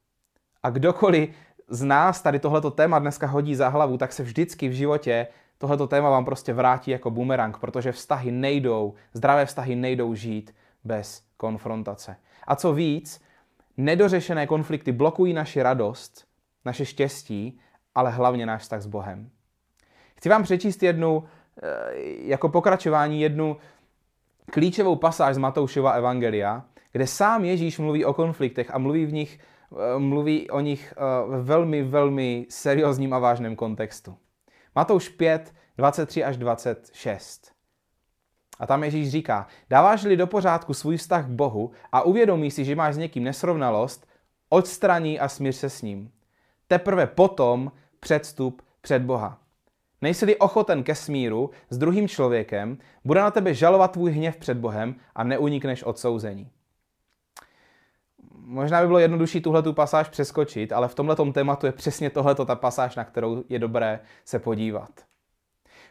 A 0.65 0.69
kdokoliv 0.69 1.29
z 1.67 1.83
nás 1.83 2.21
tady 2.21 2.39
tohleto 2.39 2.71
téma 2.71 2.99
dneska 2.99 3.27
hodí 3.27 3.55
za 3.55 3.69
hlavu, 3.69 3.97
tak 3.97 4.13
se 4.13 4.23
vždycky 4.23 4.69
v 4.69 4.71
životě 4.71 5.27
tohleto 5.57 5.87
téma 5.87 6.09
vám 6.09 6.25
prostě 6.25 6.53
vrátí 6.53 6.91
jako 6.91 7.11
bumerang, 7.11 7.57
protože 7.57 7.91
vztahy 7.91 8.31
nejdou, 8.31 8.93
zdravé 9.13 9.45
vztahy 9.45 9.75
nejdou 9.75 10.15
žít 10.15 10.55
bez 10.83 11.23
konfrontace. 11.37 12.15
A 12.47 12.55
co 12.55 12.73
víc, 12.73 13.21
nedořešené 13.77 14.47
konflikty 14.47 14.91
blokují 14.91 15.33
naši 15.33 15.61
radost, 15.61 16.25
naše 16.65 16.85
štěstí, 16.85 17.59
ale 17.95 18.11
hlavně 18.11 18.45
náš 18.45 18.61
vztah 18.61 18.81
s 18.81 18.87
Bohem. 18.87 19.29
Chci 20.15 20.29
vám 20.29 20.43
přečíst 20.43 20.83
jednu, 20.83 21.23
eh, 21.63 21.67
jako 22.19 22.49
pokračování, 22.49 23.21
jednu 23.21 23.57
klíčovou 24.51 24.95
pasáž 24.95 25.35
z 25.35 25.37
Matoušova 25.37 25.91
Evangelia, 25.91 26.63
kde 26.91 27.07
sám 27.07 27.45
Ježíš 27.45 27.79
mluví 27.79 28.05
o 28.05 28.13
konfliktech 28.13 28.73
a 28.73 28.77
mluví 28.77 29.05
v 29.05 29.13
nich 29.13 29.39
mluví 29.97 30.49
o 30.49 30.59
nich 30.59 30.93
eh, 30.97 31.29
ve 31.29 31.41
velmi, 31.41 31.83
velmi 31.83 32.45
seriózním 32.49 33.13
a 33.13 33.19
vážném 33.19 33.55
kontextu. 33.55 34.17
Matouš 34.75 35.09
5, 35.09 35.53
23 35.77 36.23
až 36.23 36.37
26. 36.37 37.51
A 38.59 38.67
tam 38.67 38.83
Ježíš 38.83 39.09
říká, 39.09 39.47
dáváš-li 39.69 40.17
do 40.17 40.27
pořádku 40.27 40.73
svůj 40.73 40.97
vztah 40.97 41.25
k 41.25 41.29
Bohu 41.29 41.71
a 41.91 42.01
uvědomí 42.01 42.51
si, 42.51 42.65
že 42.65 42.75
máš 42.75 42.95
s 42.95 42.97
někým 42.97 43.23
nesrovnalost, 43.23 44.07
odstraní 44.49 45.19
a 45.19 45.27
smíř 45.27 45.55
se 45.55 45.69
s 45.69 45.81
ním. 45.81 46.11
Teprve 46.67 47.07
potom 47.07 47.71
předstup 47.99 48.61
před 48.81 49.01
Boha. 49.01 49.41
Nejsi-li 50.01 50.37
ochoten 50.37 50.83
ke 50.83 50.95
smíru 50.95 51.49
s 51.69 51.77
druhým 51.77 52.07
člověkem, 52.07 52.77
bude 53.05 53.21
na 53.21 53.31
tebe 53.31 53.53
žalovat 53.53 53.91
tvůj 53.91 54.11
hněv 54.11 54.37
před 54.37 54.57
Bohem 54.57 54.95
a 55.15 55.23
neunikneš 55.23 55.83
odsouzení 55.83 56.51
možná 58.45 58.81
by 58.81 58.87
bylo 58.87 58.99
jednodušší 58.99 59.41
tuhle 59.41 59.63
tu 59.63 59.73
pasáž 59.73 60.09
přeskočit, 60.09 60.71
ale 60.71 60.87
v 60.87 60.95
tomhle 60.95 61.15
tématu 61.33 61.65
je 61.65 61.71
přesně 61.71 62.09
tohleto 62.09 62.45
ta 62.45 62.55
pasáž, 62.55 62.95
na 62.95 63.03
kterou 63.03 63.43
je 63.49 63.59
dobré 63.59 63.99
se 64.25 64.39
podívat. 64.39 64.89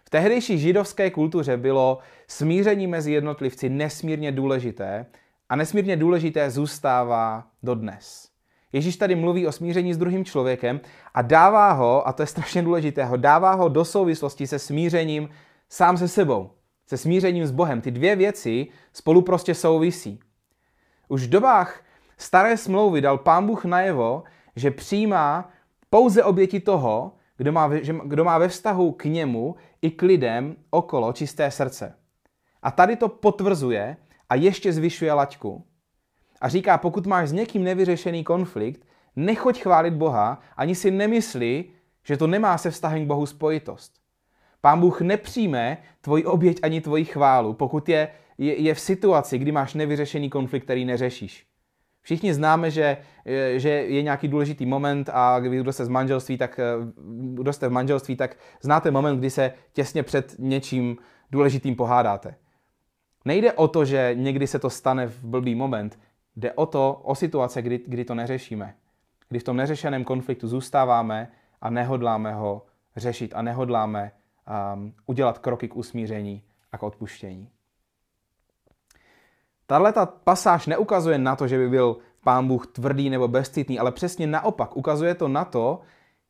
V 0.04 0.10
tehdejší 0.10 0.58
židovské 0.58 1.10
kultuře 1.10 1.56
bylo 1.56 1.98
smíření 2.28 2.86
mezi 2.86 3.12
jednotlivci 3.12 3.68
nesmírně 3.68 4.32
důležité 4.32 5.06
a 5.48 5.56
nesmírně 5.56 5.96
důležité 5.96 6.50
zůstává 6.50 7.46
dodnes. 7.62 8.28
Ježíš 8.72 8.96
tady 8.96 9.14
mluví 9.14 9.46
o 9.46 9.52
smíření 9.52 9.94
s 9.94 9.98
druhým 9.98 10.24
člověkem 10.24 10.80
a 11.14 11.22
dává 11.22 11.72
ho, 11.72 12.08
a 12.08 12.12
to 12.12 12.22
je 12.22 12.26
strašně 12.26 12.62
důležité, 12.62 13.04
ho 13.04 13.16
dává 13.16 13.54
ho 13.54 13.68
do 13.68 13.84
souvislosti 13.84 14.46
se 14.46 14.58
smířením 14.58 15.28
sám 15.68 15.96
se 15.96 16.08
sebou, 16.08 16.50
se 16.86 16.96
smířením 16.96 17.46
s 17.46 17.50
Bohem. 17.50 17.80
Ty 17.80 17.90
dvě 17.90 18.16
věci 18.16 18.66
spolu 18.92 19.22
prostě 19.22 19.54
souvisí. 19.54 20.20
Už 21.08 21.26
v 21.26 21.30
dobách 21.30 21.83
staré 22.16 22.56
smlouvy 22.56 23.00
dal 23.00 23.18
pán 23.18 23.46
Bůh 23.46 23.64
najevo, 23.64 24.22
že 24.56 24.70
přijímá 24.70 25.50
pouze 25.90 26.24
oběti 26.24 26.60
toho, 26.60 27.12
kdo 27.36 27.52
má, 27.52 27.70
kdo 28.04 28.24
má 28.24 28.38
ve 28.38 28.48
vztahu 28.48 28.92
k 28.92 29.04
němu 29.04 29.56
i 29.82 29.90
k 29.90 30.02
lidem 30.02 30.56
okolo 30.70 31.12
čisté 31.12 31.50
srdce. 31.50 31.94
A 32.62 32.70
tady 32.70 32.96
to 32.96 33.08
potvrzuje 33.08 33.96
a 34.28 34.34
ještě 34.34 34.72
zvyšuje 34.72 35.12
laťku. 35.12 35.64
A 36.40 36.48
říká, 36.48 36.78
pokud 36.78 37.06
máš 37.06 37.28
s 37.28 37.32
někým 37.32 37.64
nevyřešený 37.64 38.24
konflikt, 38.24 38.86
nechoď 39.16 39.62
chválit 39.62 39.94
Boha, 39.94 40.40
ani 40.56 40.74
si 40.74 40.90
nemyslí, 40.90 41.70
že 42.04 42.16
to 42.16 42.26
nemá 42.26 42.58
se 42.58 42.70
vztahem 42.70 43.04
k 43.04 43.06
Bohu 43.06 43.26
spojitost. 43.26 43.92
Pán 44.60 44.80
Bůh 44.80 45.00
nepřijme 45.00 45.78
tvoji 46.00 46.24
oběť 46.24 46.58
ani 46.62 46.80
tvoji 46.80 47.04
chválu, 47.04 47.52
pokud 47.52 47.88
je, 47.88 48.08
je, 48.38 48.60
je 48.62 48.74
v 48.74 48.80
situaci, 48.80 49.38
kdy 49.38 49.52
máš 49.52 49.74
nevyřešený 49.74 50.30
konflikt, 50.30 50.64
který 50.64 50.84
neřešíš. 50.84 51.46
Všichni 52.04 52.34
známe, 52.34 52.70
že, 52.70 52.96
že 53.56 53.68
je 53.68 54.02
nějaký 54.02 54.28
důležitý 54.28 54.66
moment 54.66 55.10
a 55.12 55.40
kdo 55.40 55.72
jste 55.72 55.84
z 55.84 55.88
manželství, 55.88 56.38
tak 56.38 56.60
kdo 57.34 57.52
jste 57.52 57.68
v 57.68 57.72
manželství, 57.72 58.16
tak 58.16 58.36
znáte 58.60 58.90
moment, 58.90 59.18
kdy 59.18 59.30
se 59.30 59.52
těsně 59.72 60.02
před 60.02 60.34
něčím 60.38 60.96
důležitým 61.30 61.76
pohádáte. 61.76 62.34
Nejde 63.24 63.52
o 63.52 63.68
to, 63.68 63.84
že 63.84 64.10
někdy 64.14 64.46
se 64.46 64.58
to 64.58 64.70
stane 64.70 65.06
v 65.06 65.24
blbý 65.24 65.54
moment, 65.54 65.98
jde 66.36 66.52
o 66.52 66.66
to, 66.66 67.00
o 67.04 67.14
situace, 67.14 67.62
kdy, 67.62 67.80
kdy 67.86 68.04
to 68.04 68.14
neřešíme. 68.14 68.74
Kdy 69.28 69.38
v 69.38 69.44
tom 69.44 69.56
neřešeném 69.56 70.04
konfliktu 70.04 70.48
zůstáváme 70.48 71.28
a 71.60 71.70
nehodláme 71.70 72.34
ho 72.34 72.66
řešit 72.96 73.32
a 73.34 73.42
nehodláme 73.42 74.12
um, 74.74 74.94
udělat 75.06 75.38
kroky 75.38 75.68
k 75.68 75.76
usmíření 75.76 76.42
a 76.72 76.78
k 76.78 76.82
odpuštění. 76.82 77.50
Tahle 79.66 79.92
ta 79.92 80.06
pasáž 80.06 80.66
neukazuje 80.66 81.18
na 81.18 81.36
to, 81.36 81.48
že 81.48 81.58
by 81.58 81.68
byl 81.68 81.96
pán 82.24 82.48
Bůh 82.48 82.66
tvrdý 82.66 83.10
nebo 83.10 83.28
bezcitný, 83.28 83.78
ale 83.78 83.92
přesně 83.92 84.26
naopak 84.26 84.76
ukazuje 84.76 85.14
to 85.14 85.28
na 85.28 85.44
to, 85.44 85.80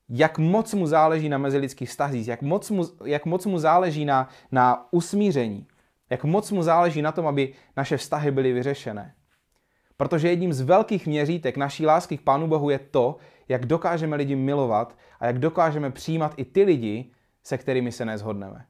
jak 0.09 0.39
moc 0.39 0.75
mu 0.75 0.87
záleží 0.87 1.29
na 1.29 1.39
mezilidských 1.39 1.89
vztazích, 1.89 2.29
jak 2.29 2.43
moc 2.43 2.71
mu, 2.71 2.85
jak 3.05 3.27
moc 3.27 3.47
mu 3.47 3.59
záleží 3.59 4.05
na, 4.05 4.29
na 4.53 4.89
usmíření, 4.91 5.67
jak 6.11 6.25
moc 6.25 6.51
mu 6.51 6.63
záleží 6.63 7.03
na 7.03 7.13
tom, 7.13 7.27
aby 7.27 7.53
naše 7.77 7.97
vztahy 7.97 8.31
byly 8.31 8.53
vyřešené. 8.53 9.15
Protože 9.97 10.29
jedním 10.29 10.53
z 10.53 10.61
velkých 10.61 11.07
měřítek 11.07 11.57
naší 11.57 11.87
lásky 11.87 12.19
k 12.19 12.23
Pánu 12.23 12.47
Bohu 12.47 12.71
je 12.71 12.79
to, 12.79 13.17
jak 13.49 13.67
dokážeme 13.67 14.17
lidi 14.17 14.37
milovat 14.37 14.97
a 15.21 15.27
jak 15.27 15.39
dokážeme 15.39 15.91
přijímat 15.91 16.35
i 16.37 16.45
ty 16.45 16.63
lidi, 16.63 17.11
se 17.43 17.59
kterými 17.59 17.93
se 17.93 18.05
nezhodneme. 18.05 18.67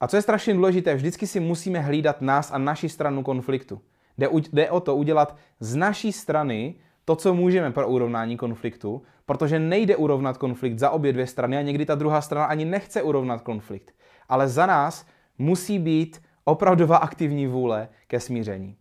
A 0.00 0.08
co 0.08 0.16
je 0.16 0.22
strašně 0.22 0.54
důležité, 0.54 0.94
vždycky 0.94 1.26
si 1.26 1.40
musíme 1.40 1.80
hlídat 1.80 2.20
nás 2.20 2.52
a 2.52 2.58
naši 2.58 2.88
stranu 2.88 3.22
konfliktu. 3.22 3.80
Jde, 4.18 4.28
jde 4.52 4.70
o 4.70 4.80
to 4.80 4.96
udělat 4.96 5.36
z 5.60 5.76
naší 5.76 6.12
strany 6.12 6.74
to, 7.04 7.16
co 7.16 7.34
můžeme 7.34 7.72
pro 7.72 7.88
urovnání 7.88 8.36
konfliktu, 8.36 9.02
protože 9.26 9.58
nejde 9.58 9.96
urovnat 9.96 10.38
konflikt 10.38 10.78
za 10.78 10.90
obě 10.90 11.12
dvě 11.12 11.26
strany 11.26 11.56
a 11.56 11.62
někdy 11.62 11.86
ta 11.86 11.94
druhá 11.94 12.20
strana 12.20 12.46
ani 12.46 12.64
nechce 12.64 13.02
urovnat 13.02 13.40
konflikt. 13.40 13.94
Ale 14.28 14.48
za 14.48 14.66
nás 14.66 15.06
musí 15.38 15.78
být 15.78 16.22
opravdová 16.44 16.96
aktivní 16.96 17.46
vůle 17.46 17.88
ke 18.06 18.20
smíření. 18.20 18.76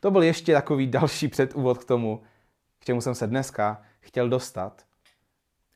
To 0.00 0.10
byl 0.10 0.22
ještě 0.22 0.52
takový 0.52 0.86
další 0.86 1.28
předúvod 1.28 1.78
k 1.78 1.84
tomu, 1.84 2.22
k 2.78 2.84
čemu 2.84 3.00
jsem 3.00 3.14
se 3.14 3.26
dneska 3.26 3.82
chtěl 4.00 4.28
dostat. 4.28 4.82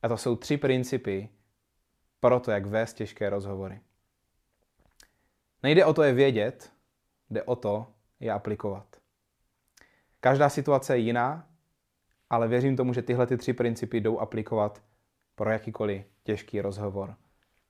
A 0.02 0.08
to 0.08 0.16
jsou 0.16 0.36
tři 0.36 0.56
principy 0.56 1.28
pro 2.20 2.40
to, 2.40 2.50
jak 2.50 2.66
vést 2.66 2.94
těžké 2.94 3.30
rozhovory. 3.30 3.80
Nejde 5.66 5.84
o 5.84 5.94
to 5.94 6.02
je 6.02 6.12
vědět, 6.12 6.72
jde 7.30 7.42
o 7.42 7.56
to 7.56 7.86
je 8.20 8.32
aplikovat. 8.32 8.96
Každá 10.20 10.48
situace 10.48 10.96
je 10.96 11.00
jiná, 11.00 11.48
ale 12.30 12.48
věřím 12.48 12.76
tomu, 12.76 12.92
že 12.92 13.02
tyhle 13.02 13.26
ty 13.26 13.36
tři 13.36 13.52
principy 13.52 14.00
jdou 14.00 14.18
aplikovat 14.18 14.82
pro 15.34 15.50
jakýkoliv 15.50 16.06
těžký 16.22 16.60
rozhovor, 16.60 17.16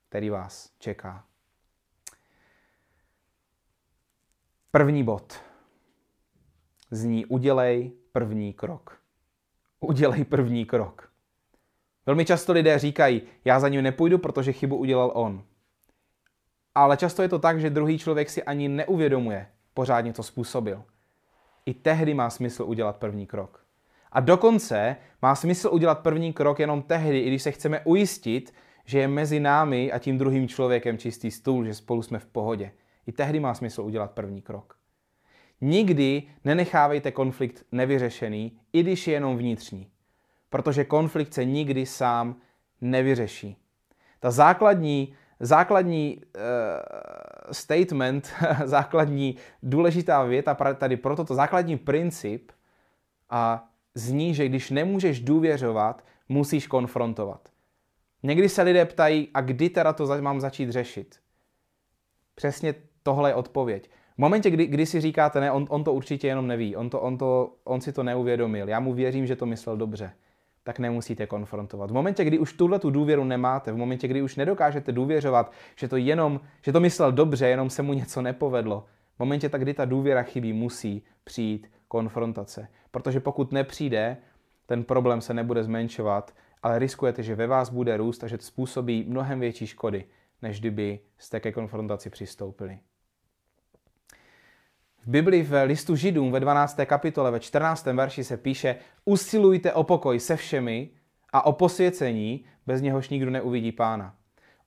který 0.09 0.29
vás 0.29 0.71
čeká. 0.79 1.25
První 4.71 5.03
bod 5.03 5.41
zní 6.91 7.25
udělej 7.25 7.91
první 8.11 8.53
krok. 8.53 9.01
Udělej 9.79 10.25
první 10.25 10.65
krok. 10.65 11.11
Velmi 12.05 12.25
často 12.25 12.53
lidé 12.53 12.79
říkají, 12.79 13.21
já 13.45 13.59
za 13.59 13.69
ním 13.69 13.81
nepůjdu, 13.81 14.17
protože 14.17 14.53
chybu 14.53 14.77
udělal 14.77 15.11
on 15.13 15.43
ale 16.83 16.97
často 16.97 17.21
je 17.21 17.29
to 17.29 17.39
tak, 17.39 17.59
že 17.59 17.69
druhý 17.69 17.97
člověk 17.97 18.29
si 18.29 18.43
ani 18.43 18.69
neuvědomuje 18.69 19.47
pořádně, 19.73 20.13
co 20.13 20.23
způsobil. 20.23 20.83
I 21.65 21.73
tehdy 21.73 22.13
má 22.13 22.29
smysl 22.29 22.63
udělat 22.63 22.95
první 22.95 23.27
krok. 23.27 23.65
A 24.11 24.19
dokonce 24.19 24.95
má 25.21 25.35
smysl 25.35 25.69
udělat 25.71 25.99
první 25.99 26.33
krok 26.33 26.59
jenom 26.59 26.81
tehdy, 26.81 27.19
i 27.19 27.27
když 27.27 27.43
se 27.43 27.51
chceme 27.51 27.81
ujistit, 27.83 28.53
že 28.85 28.99
je 28.99 29.07
mezi 29.07 29.39
námi 29.39 29.91
a 29.91 29.99
tím 29.99 30.17
druhým 30.17 30.47
člověkem 30.47 30.97
čistý 30.97 31.31
stůl, 31.31 31.65
že 31.65 31.73
spolu 31.73 32.01
jsme 32.01 32.19
v 32.19 32.25
pohodě. 32.25 32.71
I 33.07 33.11
tehdy 33.11 33.39
má 33.39 33.53
smysl 33.53 33.81
udělat 33.81 34.11
první 34.11 34.41
krok. 34.41 34.77
Nikdy 35.61 36.23
nenechávejte 36.43 37.11
konflikt 37.11 37.65
nevyřešený, 37.71 38.59
i 38.73 38.83
když 38.83 39.07
je 39.07 39.13
jenom 39.13 39.37
vnitřní. 39.37 39.87
Protože 40.49 40.83
konflikt 40.83 41.33
se 41.33 41.45
nikdy 41.45 41.85
sám 41.85 42.35
nevyřeší. 42.81 43.57
Ta 44.19 44.31
základní, 44.31 45.13
základní 45.39 46.17
uh, 46.17 46.41
statement, 47.51 48.33
základní 48.65 49.35
důležitá 49.63 50.23
věta 50.23 50.53
tady 50.73 50.97
pro 50.97 51.15
toto 51.15 51.35
základní 51.35 51.77
princip 51.77 52.51
a 53.29 53.69
zní, 53.95 54.33
že 54.33 54.49
když 54.49 54.69
nemůžeš 54.69 55.19
důvěřovat, 55.19 56.03
musíš 56.29 56.67
konfrontovat. 56.67 57.49
Někdy 58.23 58.49
se 58.49 58.61
lidé 58.61 58.85
ptají, 58.85 59.27
a 59.33 59.41
kdy 59.41 59.69
teda 59.69 59.93
to 59.93 60.21
mám 60.21 60.39
začít 60.39 60.69
řešit? 60.69 61.15
Přesně 62.35 62.75
tohle 63.03 63.29
je 63.29 63.35
odpověď. 63.35 63.89
V 64.15 64.17
momentě, 64.17 64.49
kdy, 64.49 64.65
kdy 64.67 64.85
si 64.85 65.01
říkáte, 65.01 65.39
ne, 65.39 65.51
on, 65.51 65.65
on 65.69 65.83
to 65.83 65.93
určitě 65.93 66.27
jenom 66.27 66.47
neví, 66.47 66.75
on, 66.75 66.89
to, 66.89 67.01
on, 67.01 67.17
to, 67.17 67.55
on 67.63 67.81
si 67.81 67.93
to 67.93 68.03
neuvědomil, 68.03 68.69
já 68.69 68.79
mu 68.79 68.93
věřím, 68.93 69.25
že 69.27 69.35
to 69.35 69.45
myslel 69.45 69.77
dobře, 69.77 70.11
tak 70.67 70.79
nemusíte 70.79 71.27
konfrontovat. 71.27 71.91
V 71.91 71.93
momentě, 71.93 72.23
kdy 72.23 72.39
už 72.39 72.53
tuhle 72.53 72.79
tu 72.79 72.89
důvěru 72.89 73.23
nemáte, 73.23 73.71
v 73.71 73.77
momentě, 73.77 74.07
kdy 74.07 74.21
už 74.21 74.35
nedokážete 74.35 74.91
důvěřovat, 74.91 75.51
že 75.75 75.87
to 75.87 75.97
jenom, 75.97 76.39
že 76.61 76.71
to 76.71 76.79
myslel 76.79 77.11
dobře, 77.11 77.47
jenom 77.47 77.69
se 77.69 77.81
mu 77.81 77.93
něco 77.93 78.21
nepovedlo, 78.21 78.85
v 79.15 79.19
momentě, 79.19 79.49
tak, 79.49 79.61
kdy 79.61 79.73
ta 79.73 79.85
důvěra 79.85 80.23
chybí, 80.23 80.53
musí 80.53 81.03
přijít 81.23 81.71
konfrontace. 81.87 82.67
Protože 82.91 83.19
pokud 83.19 83.51
nepřijde, 83.51 84.17
ten 84.65 84.83
problém 84.83 85.21
se 85.21 85.33
nebude 85.33 85.63
zmenšovat, 85.63 86.35
ale 86.63 86.79
riskujete, 86.79 87.23
že 87.23 87.35
ve 87.35 87.47
vás 87.47 87.69
bude 87.69 87.97
růst 87.97 88.23
a 88.23 88.27
že 88.27 88.37
to 88.37 88.43
způsobí 88.43 89.05
mnohem 89.07 89.39
větší 89.39 89.67
škody, 89.67 90.05
než 90.41 90.59
kdyby 90.59 90.99
jste 91.17 91.39
ke 91.39 91.51
konfrontaci 91.51 92.09
přistoupili. 92.09 92.79
V 95.07 95.09
Biblii 95.09 95.43
v 95.43 95.65
listu 95.65 95.95
Židům 95.95 96.31
ve 96.31 96.39
12. 96.39 96.77
kapitole 96.85 97.31
ve 97.31 97.39
14. 97.39 97.85
verši 97.85 98.23
se 98.23 98.37
píše 98.37 98.75
Usilujte 99.05 99.73
o 99.73 99.83
pokoj 99.83 100.19
se 100.19 100.35
všemi 100.35 100.89
a 101.33 101.45
o 101.45 101.53
posvěcení, 101.53 102.45
bez 102.65 102.81
něhož 102.81 103.09
nikdo 103.09 103.31
neuvidí 103.31 103.71
pána. 103.71 104.15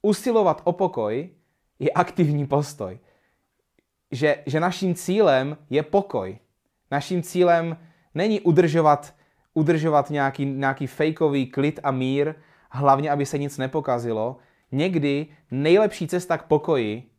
Usilovat 0.02 0.60
o 0.64 0.72
pokoj 0.72 1.30
je 1.78 1.90
aktivní 1.90 2.46
postoj. 2.46 2.98
Že, 4.10 4.36
že 4.46 4.60
naším 4.60 4.94
cílem 4.94 5.56
je 5.70 5.82
pokoj. 5.82 6.38
Naším 6.90 7.22
cílem 7.22 7.76
není 8.14 8.40
udržovat, 8.40 9.14
udržovat 9.54 10.10
nějaký, 10.10 10.44
nějaký 10.44 10.86
fejkový 10.86 11.46
klid 11.46 11.80
a 11.82 11.90
mír, 11.90 12.34
hlavně, 12.70 13.10
aby 13.10 13.26
se 13.26 13.38
nic 13.38 13.58
nepokazilo. 13.58 14.36
Někdy 14.72 15.26
nejlepší 15.50 16.08
cesta 16.08 16.38
k 16.38 16.42
pokoji, 16.42 17.10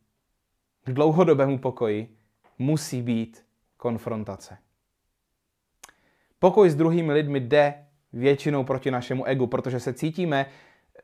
k 0.84 0.92
dlouhodobému 0.92 1.58
pokoji, 1.58 2.21
musí 2.58 3.02
být 3.02 3.44
konfrontace. 3.76 4.58
Pokoj 6.38 6.70
s 6.70 6.74
druhými 6.74 7.12
lidmi 7.12 7.40
jde 7.40 7.74
většinou 8.12 8.64
proti 8.64 8.90
našemu 8.90 9.24
egu, 9.24 9.46
protože 9.46 9.80
se 9.80 9.92
cítíme, 9.92 10.46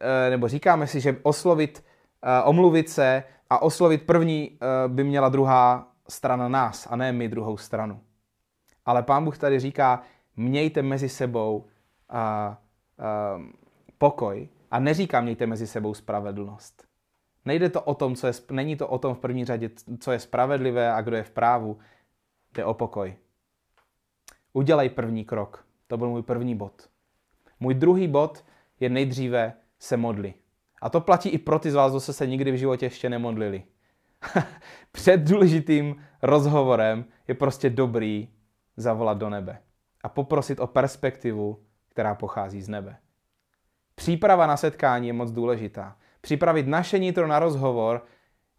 eh, 0.01 0.31
nebo 0.31 0.49
říkáme 0.49 0.87
si, 0.87 1.01
že 1.01 1.17
oslovit, 1.23 1.85
eh, 2.23 2.43
omluvit 2.43 2.89
se 2.89 3.25
a 3.51 3.63
oslovit 3.63 4.07
první 4.07 4.51
eh, 4.53 4.89
by 4.89 5.05
měla 5.05 5.29
druhá 5.29 5.93
strana 6.09 6.49
nás 6.49 6.89
a 6.91 6.97
ne 6.97 7.13
my 7.13 7.29
druhou 7.29 7.57
stranu. 7.57 8.01
Ale 8.87 9.03
pán 9.03 9.25
Bůh 9.25 9.39
tady 9.39 9.61
říká, 9.61 10.03
mějte 10.37 10.83
mezi 10.83 11.09
sebou 11.09 11.67
pokoj 13.99 14.49
a 14.71 14.81
neříká 14.81 15.21
mějte 15.21 15.47
mezi 15.47 15.67
sebou 15.67 15.95
spravedlnost. 15.95 16.88
Nejde 17.49 17.69
to 17.69 17.83
o 17.83 17.95
tom, 17.95 18.15
co 18.15 18.27
je, 18.27 18.33
není 18.51 18.77
to 18.77 18.89
o 18.89 18.99
tom 18.99 19.15
v 19.15 19.19
první 19.19 19.45
řadě, 19.45 19.71
co 20.01 20.13
je 20.13 20.19
spravedlivé 20.19 20.93
a 20.93 21.01
kdo 21.01 21.17
je 21.17 21.23
v 21.23 21.31
právu. 21.31 21.79
Jde 22.55 22.65
o 22.65 22.75
pokoj. 22.75 23.17
Udělej 24.53 24.89
první 24.89 25.25
krok. 25.25 25.65
To 25.87 25.97
byl 25.97 26.09
můj 26.09 26.23
první 26.23 26.55
bod. 26.55 26.89
Můj 27.61 27.75
druhý 27.75 28.09
bod 28.09 28.45
je 28.81 28.89
nejdříve 28.89 29.53
se 29.79 29.97
modli. 29.97 30.35
A 30.83 30.91
to 30.91 31.01
platí 31.01 31.29
i 31.29 31.39
pro 31.39 31.59
ty 31.59 31.71
z 31.71 31.75
vás, 31.75 31.93
kdo 31.93 32.01
se 32.01 32.27
nikdy 32.27 32.53
v 32.53 32.57
životě 32.57 32.87
ještě 32.87 33.09
nemodlili. 33.09 33.63
Před 34.93 35.21
důležitým 35.21 36.05
rozhovorem 36.23 37.05
je 37.29 37.35
prostě 37.35 37.71
dobrý 37.71 38.29
zavolat 38.77 39.19
do 39.19 39.31
nebe 39.31 39.63
a 40.03 40.09
poprosit 40.09 40.61
o 40.61 40.67
perspektivu, 40.67 41.65
která 41.89 42.15
pochází 42.15 42.63
z 42.63 42.69
nebe. 42.69 42.97
Příprava 43.95 44.47
na 44.47 44.57
setkání 44.57 45.07
je 45.07 45.13
moc 45.13 45.31
důležitá. 45.31 45.97
Připravit 46.29 46.67
naše 46.67 46.99
nitro 46.99 47.27
na 47.27 47.39
rozhovor 47.39 48.05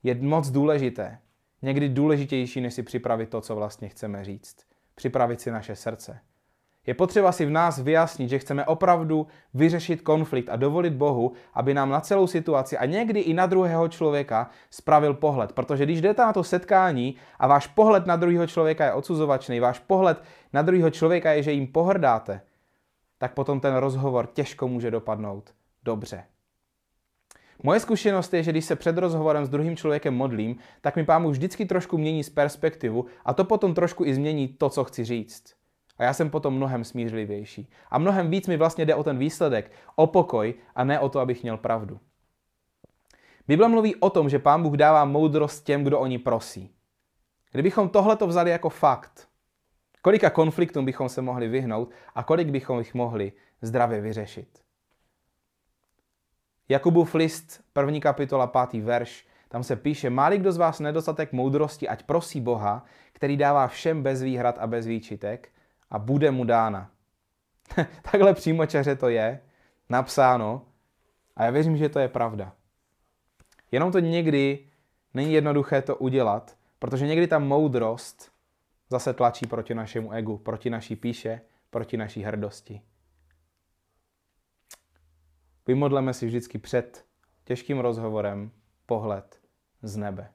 je 0.03 0.15
moc 0.15 0.49
důležité. 0.49 1.17
Někdy 1.62 1.89
důležitější, 1.89 2.62
než 2.62 2.73
si 2.73 2.84
připravit 2.84 3.29
to, 3.29 3.41
co 3.41 3.55
vlastně 3.55 3.89
chceme 3.89 4.25
říct. 4.25 4.58
Připravit 4.95 5.41
si 5.41 5.51
naše 5.51 5.75
srdce. 5.75 6.19
Je 6.88 6.93
potřeba 6.93 7.32
si 7.32 7.45
v 7.45 7.49
nás 7.49 7.79
vyjasnit, 7.79 8.29
že 8.29 8.39
chceme 8.39 8.65
opravdu 8.65 9.27
vyřešit 9.53 10.01
konflikt 10.01 10.49
a 10.49 10.55
dovolit 10.55 10.93
Bohu, 10.93 11.32
aby 11.53 11.73
nám 11.73 11.89
na 11.89 12.01
celou 12.01 12.27
situaci 12.27 12.77
a 12.77 12.86
někdy 12.86 13.19
i 13.19 13.34
na 13.34 13.45
druhého 13.45 13.88
člověka 13.88 14.49
spravil 14.69 15.13
pohled. 15.13 15.51
Protože 15.51 15.86
když 15.86 16.01
jdete 16.01 16.21
na 16.21 16.34
to 16.34 16.43
setkání 16.43 17.15
a 17.39 17.47
váš 17.47 17.67
pohled 17.67 18.05
na 18.05 18.15
druhého 18.15 18.47
člověka 18.47 18.86
je 18.86 18.93
odsuzovačný, 18.93 19.60
váš 19.60 19.79
pohled 19.79 20.23
na 20.53 20.62
druhého 20.62 20.89
člověka 20.89 21.32
je, 21.32 21.43
že 21.43 21.51
jim 21.51 21.67
pohrdáte, 21.67 22.41
tak 23.17 23.34
potom 23.34 23.60
ten 23.60 23.75
rozhovor 23.75 24.27
těžko 24.34 24.67
může 24.67 24.91
dopadnout 24.91 25.53
dobře. 25.84 26.23
Moje 27.63 27.80
zkušenost 27.80 28.34
je, 28.34 28.43
že 28.43 28.52
když 28.52 28.65
se 28.65 28.76
před 28.76 28.98
rozhovorem 28.98 29.45
s 29.45 29.50
druhým 29.50 29.78
člověkem 29.78 30.15
modlím, 30.15 30.56
tak 30.82 30.95
mi 30.95 31.06
pán 31.06 31.28
vždycky 31.28 31.65
trošku 31.65 31.98
mění 31.98 32.24
z 32.24 32.30
perspektivu 32.30 33.06
a 33.26 33.34
to 33.34 33.43
potom 33.43 33.74
trošku 33.74 34.06
i 34.06 34.13
změní 34.13 34.48
to, 34.48 34.69
co 34.69 34.84
chci 34.84 35.06
říct. 35.06 35.56
A 35.98 36.04
já 36.04 36.13
jsem 36.13 36.30
potom 36.30 36.54
mnohem 36.54 36.84
smířlivější. 36.84 37.69
A 37.91 37.98
mnohem 37.98 38.30
víc 38.30 38.48
mi 38.48 38.58
vlastně 38.58 38.86
jde 38.86 38.95
o 38.95 39.04
ten 39.04 39.17
výsledek, 39.17 39.72
o 39.95 40.08
pokoj 40.08 40.54
a 40.76 40.84
ne 40.84 41.00
o 41.00 41.10
to, 41.10 41.19
abych 41.19 41.43
měl 41.43 41.58
pravdu. 41.58 42.00
Bible 43.48 43.67
mluví 43.67 43.95
o 43.95 44.10
tom, 44.10 44.30
že 44.30 44.39
pán 44.39 44.63
Bůh 44.63 44.74
dává 44.74 45.06
moudrost 45.06 45.65
těm, 45.65 45.84
kdo 45.84 46.00
oni 46.00 46.17
prosí. 46.17 46.72
Kdybychom 47.52 47.89
tohle 47.89 48.15
to 48.15 48.28
vzali 48.28 48.52
jako 48.52 48.69
fakt, 48.69 49.28
kolika 50.02 50.30
konfliktům 50.30 50.86
bychom 50.86 51.10
se 51.10 51.22
mohli 51.22 51.48
vyhnout 51.48 51.91
a 52.15 52.24
kolik 52.24 52.48
bychom 52.48 52.80
jich 52.80 52.93
mohli 52.93 53.32
zdravě 53.62 54.02
vyřešit. 54.02 54.68
Jakubův 56.69 57.15
list, 57.15 57.63
první 57.73 58.01
kapitola, 58.01 58.47
pátý 58.47 58.82
verš, 58.82 59.27
tam 59.49 59.63
se 59.63 59.75
píše, 59.75 60.10
máli 60.10 60.38
kdo 60.38 60.51
z 60.51 60.58
vás 60.58 60.79
nedostatek 60.79 61.34
moudrosti, 61.34 61.88
ať 61.88 62.03
prosí 62.03 62.41
Boha, 62.41 62.86
který 63.13 63.38
dává 63.38 63.67
všem 63.67 64.03
bez 64.03 64.21
výhrad 64.21 64.58
a 64.60 64.67
bez 64.67 64.86
výčitek 64.86 65.49
a 65.89 65.99
bude 65.99 66.32
mu 66.32 66.43
dána. 66.43 66.91
Takhle 68.12 68.34
přímočaře 68.34 68.95
to 68.95 69.10
je, 69.10 69.39
napsáno 69.89 70.62
a 71.36 71.43
já 71.43 71.51
věřím, 71.51 71.77
že 71.77 71.89
to 71.89 71.99
je 71.99 72.08
pravda. 72.08 72.53
Jenom 73.71 73.91
to 73.91 73.99
někdy 73.99 74.60
není 75.13 75.34
jednoduché 75.34 75.82
to 75.82 75.95
udělat, 75.95 76.55
protože 76.79 77.08
někdy 77.08 77.27
ta 77.27 77.39
moudrost 77.39 78.32
zase 78.89 79.13
tlačí 79.13 79.47
proti 79.47 79.75
našemu 79.75 80.12
egu, 80.12 80.38
proti 80.38 80.69
naší 80.69 80.95
píše, 80.95 81.41
proti 81.69 81.97
naší 81.97 82.23
hrdosti. 82.23 82.82
Vymodleme 85.69 86.13
si 86.13 86.25
vždycky 86.25 86.58
před 86.58 87.05
těžkým 87.43 87.79
rozhovorem 87.79 88.51
pohled 88.86 89.39
z 89.82 89.97
nebe. 89.97 90.29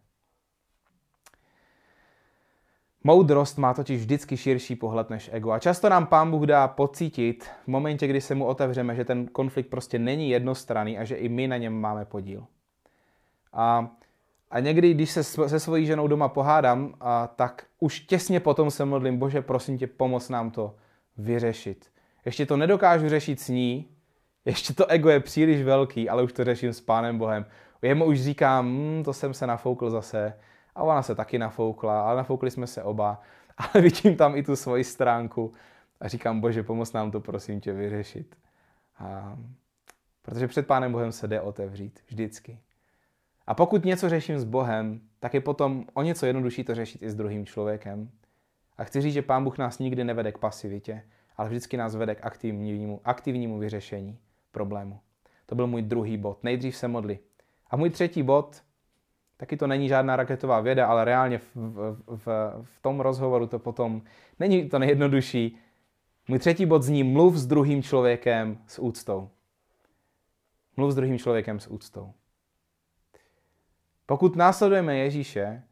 Moudrost 3.05 3.59
má 3.59 3.75
totiž 3.75 4.01
vždycky 4.01 4.37
širší 4.37 4.77
pohled 4.77 5.11
než 5.11 5.31
ego. 5.33 5.51
A 5.51 5.59
často 5.59 5.89
nám 5.89 6.07
Pán 6.07 6.31
Bůh 6.31 6.47
dá 6.47 6.69
pocítit 6.69 7.51
v 7.65 7.69
momentě, 7.69 8.07
kdy 8.07 8.21
se 8.21 8.35
mu 8.35 8.47
otevřeme, 8.47 8.95
že 8.95 9.05
ten 9.05 9.27
konflikt 9.27 9.67
prostě 9.67 9.99
není 9.99 10.31
jednostranný 10.31 10.99
a 10.99 11.05
že 11.05 11.17
i 11.17 11.29
my 11.29 11.49
na 11.49 11.57
něm 11.57 11.81
máme 11.81 12.05
podíl. 12.05 12.47
A, 13.53 13.91
a 14.51 14.61
někdy, 14.61 14.95
když 14.95 15.11
se 15.11 15.25
se 15.25 15.61
svojí 15.61 15.87
ženou 15.87 16.07
doma 16.07 16.29
pohádám, 16.29 16.95
a, 17.01 17.27
tak 17.27 17.67
už 17.81 18.01
těsně 18.01 18.41
potom 18.41 18.71
se 18.71 18.85
modlím, 18.85 19.19
Bože, 19.19 19.43
prosím 19.43 19.79
tě, 19.79 19.87
pomoz 19.87 20.29
nám 20.29 20.51
to 20.51 20.77
vyřešit. 21.17 21.91
Ještě 22.25 22.47
to 22.47 22.57
nedokážu 22.57 23.09
řešit 23.09 23.41
s 23.41 23.49
ní, 23.49 23.94
ještě 24.45 24.75
to 24.75 24.87
ego 24.87 25.09
je 25.09 25.21
příliš 25.21 25.63
velký, 25.63 26.09
ale 26.09 26.23
už 26.23 26.33
to 26.33 26.45
řeším 26.45 26.73
s 26.73 26.81
Pánem 26.81 27.19
Bohem. 27.19 27.47
Jemu 27.83 28.05
už 28.05 28.21
říkám, 28.23 28.67
hm, 28.67 29.03
to 29.05 29.13
jsem 29.13 29.35
se 29.35 29.47
nafoukl 29.47 29.91
zase. 29.91 30.35
A 30.75 30.83
ona 30.83 31.03
se 31.03 31.15
taky 31.15 31.39
nafoukla, 31.39 32.09
ale 32.09 32.17
nafoukli 32.17 32.51
jsme 32.51 32.67
se 32.67 32.83
oba. 32.83 33.21
Ale 33.57 33.83
vidím 33.83 34.17
tam 34.17 34.37
i 34.37 34.43
tu 34.43 34.57
svoji 34.57 34.85
stránku 34.85 35.53
a 36.01 36.09
říkám, 36.09 36.41
bože, 36.41 36.63
pomoz 36.63 36.93
nám 36.93 37.11
to 37.11 37.21
prosím 37.21 37.61
tě 37.61 37.73
vyřešit. 37.73 38.37
A, 38.99 39.39
protože 40.23 40.49
před 40.49 40.67
Pánem 40.67 40.93
Bohem 40.93 41.13
se 41.13 41.29
jde 41.29 41.41
otevřít, 41.41 42.01
vždycky. 42.07 42.59
A 43.47 43.55
pokud 43.55 43.85
něco 43.85 44.09
řeším 44.09 44.39
s 44.39 44.45
Bohem, 44.45 45.01
tak 45.21 45.35
je 45.35 45.41
potom 45.41 45.85
o 45.93 46.03
něco 46.03 46.27
jednodušší 46.27 46.65
to 46.65 46.75
řešit 46.75 47.03
i 47.03 47.11
s 47.11 47.15
druhým 47.15 47.47
člověkem. 47.47 48.11
A 48.79 48.85
chci 48.85 49.01
říct, 49.01 49.15
že 49.15 49.23
Pán 49.23 49.45
Bůh 49.45 49.59
nás 49.59 49.79
nikdy 49.79 50.05
nevede 50.05 50.33
k 50.33 50.39
pasivitě, 50.39 51.03
ale 51.37 51.49
vždycky 51.49 51.77
nás 51.77 51.97
vede 51.97 52.15
k 52.15 52.25
aktivnímu, 52.25 53.01
aktivnímu 53.05 53.59
vyřešení 53.59 54.19
problému. 54.55 55.01
To 55.47 55.55
byl 55.55 55.67
můj 55.67 55.83
druhý 55.83 56.17
bod. 56.17 56.45
Nejdřív 56.45 56.77
se 56.77 56.89
modli. 56.89 57.19
A 57.71 57.77
můj 57.77 57.91
třetí 57.91 58.23
bod, 58.23 58.63
Taky 59.37 59.57
to 59.57 59.67
není 59.67 59.89
žádná 59.89 60.17
raketová 60.17 60.61
věda, 60.61 60.87
ale 60.87 61.05
reálně 61.05 61.39
v, 61.39 61.45
v, 61.55 61.97
v, 62.17 62.27
v 62.63 62.83
tom 62.83 63.01
rozhovoru 63.01 63.47
to 63.47 63.59
potom 63.59 64.03
není 64.39 64.69
to 64.69 64.79
nejjednodušší. 64.79 65.59
Můj 66.29 66.39
třetí 66.39 66.67
bod 66.67 66.83
zní 66.83 67.03
mluv 67.03 67.35
s 67.35 67.47
druhým 67.47 67.83
člověkem 67.83 68.59
s 68.67 68.79
úctou. 68.79 69.31
Mluv 70.77 70.93
s 70.93 70.95
druhým 70.95 71.19
člověkem 71.19 71.61
s 71.61 71.67
úctou. 71.67 72.13
Pokud 74.07 74.37
následujeme 74.37 74.97
Ježíše, 74.97 75.63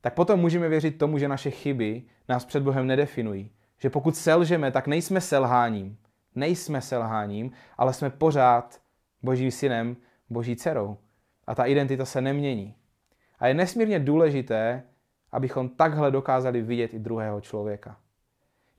tak 0.00 0.14
potom 0.14 0.40
můžeme 0.40 0.68
věřit 0.68 0.98
tomu, 0.98 1.18
že 1.18 1.28
naše 1.28 1.50
chyby 1.50 2.02
nás 2.28 2.44
před 2.44 2.62
Bohem 2.62 2.86
nedefinují. 2.86 3.50
Že 3.78 3.90
pokud 3.90 4.16
selžeme, 4.16 4.70
tak 4.70 4.86
nejsme 4.86 5.20
selháním. 5.20 5.98
Nejsme 6.34 6.80
selháním, 6.80 7.52
ale 7.78 7.92
jsme 7.92 8.10
pořád 8.10 8.80
Božím 9.22 9.50
synem, 9.50 9.96
Boží 10.30 10.56
dcerou. 10.56 10.96
A 11.46 11.54
ta 11.54 11.64
identita 11.64 12.04
se 12.04 12.20
nemění. 12.20 12.74
A 13.38 13.46
je 13.46 13.54
nesmírně 13.54 14.00
důležité, 14.00 14.82
abychom 15.32 15.68
takhle 15.68 16.10
dokázali 16.10 16.62
vidět 16.62 16.94
i 16.94 16.98
druhého 16.98 17.40
člověka. 17.40 17.96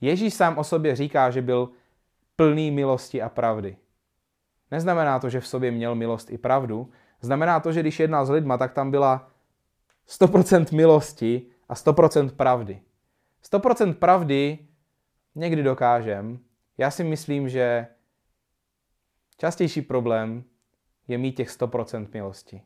Ježíš 0.02 0.34
sám 0.34 0.58
o 0.58 0.64
sobě 0.64 0.96
říká, 0.96 1.32
že 1.32 1.42
byl 1.42 1.70
plný 2.36 2.72
milosti 2.72 3.22
a 3.22 3.30
pravdy. 3.30 3.78
Neznamená 4.72 5.20
to, 5.20 5.30
že 5.30 5.40
v 5.40 5.48
sobě 5.48 5.72
měl 5.72 5.96
milost 5.96 6.32
i 6.32 6.38
pravdu. 6.38 6.92
Znamená 7.22 7.60
to, 7.60 7.72
že 7.72 7.80
když 7.80 8.00
jednal 8.00 8.26
s 8.26 8.30
lidma, 8.30 8.58
tak 8.58 8.74
tam 8.74 8.92
byla 8.92 9.32
100% 10.08 10.76
milosti 10.76 11.46
a 11.70 11.74
100% 11.74 12.30
pravdy. 12.30 12.82
100% 13.52 13.94
pravdy 13.94 14.60
někdy 15.36 15.64
dokážem. 15.64 16.40
Já 16.80 16.92
si 16.92 17.04
myslím, 17.04 17.50
že 17.50 17.88
častější 19.38 19.82
problém 19.82 20.44
je 21.08 21.18
mít 21.18 21.32
těch 21.32 21.50
100% 21.50 22.08
milosti 22.14 22.62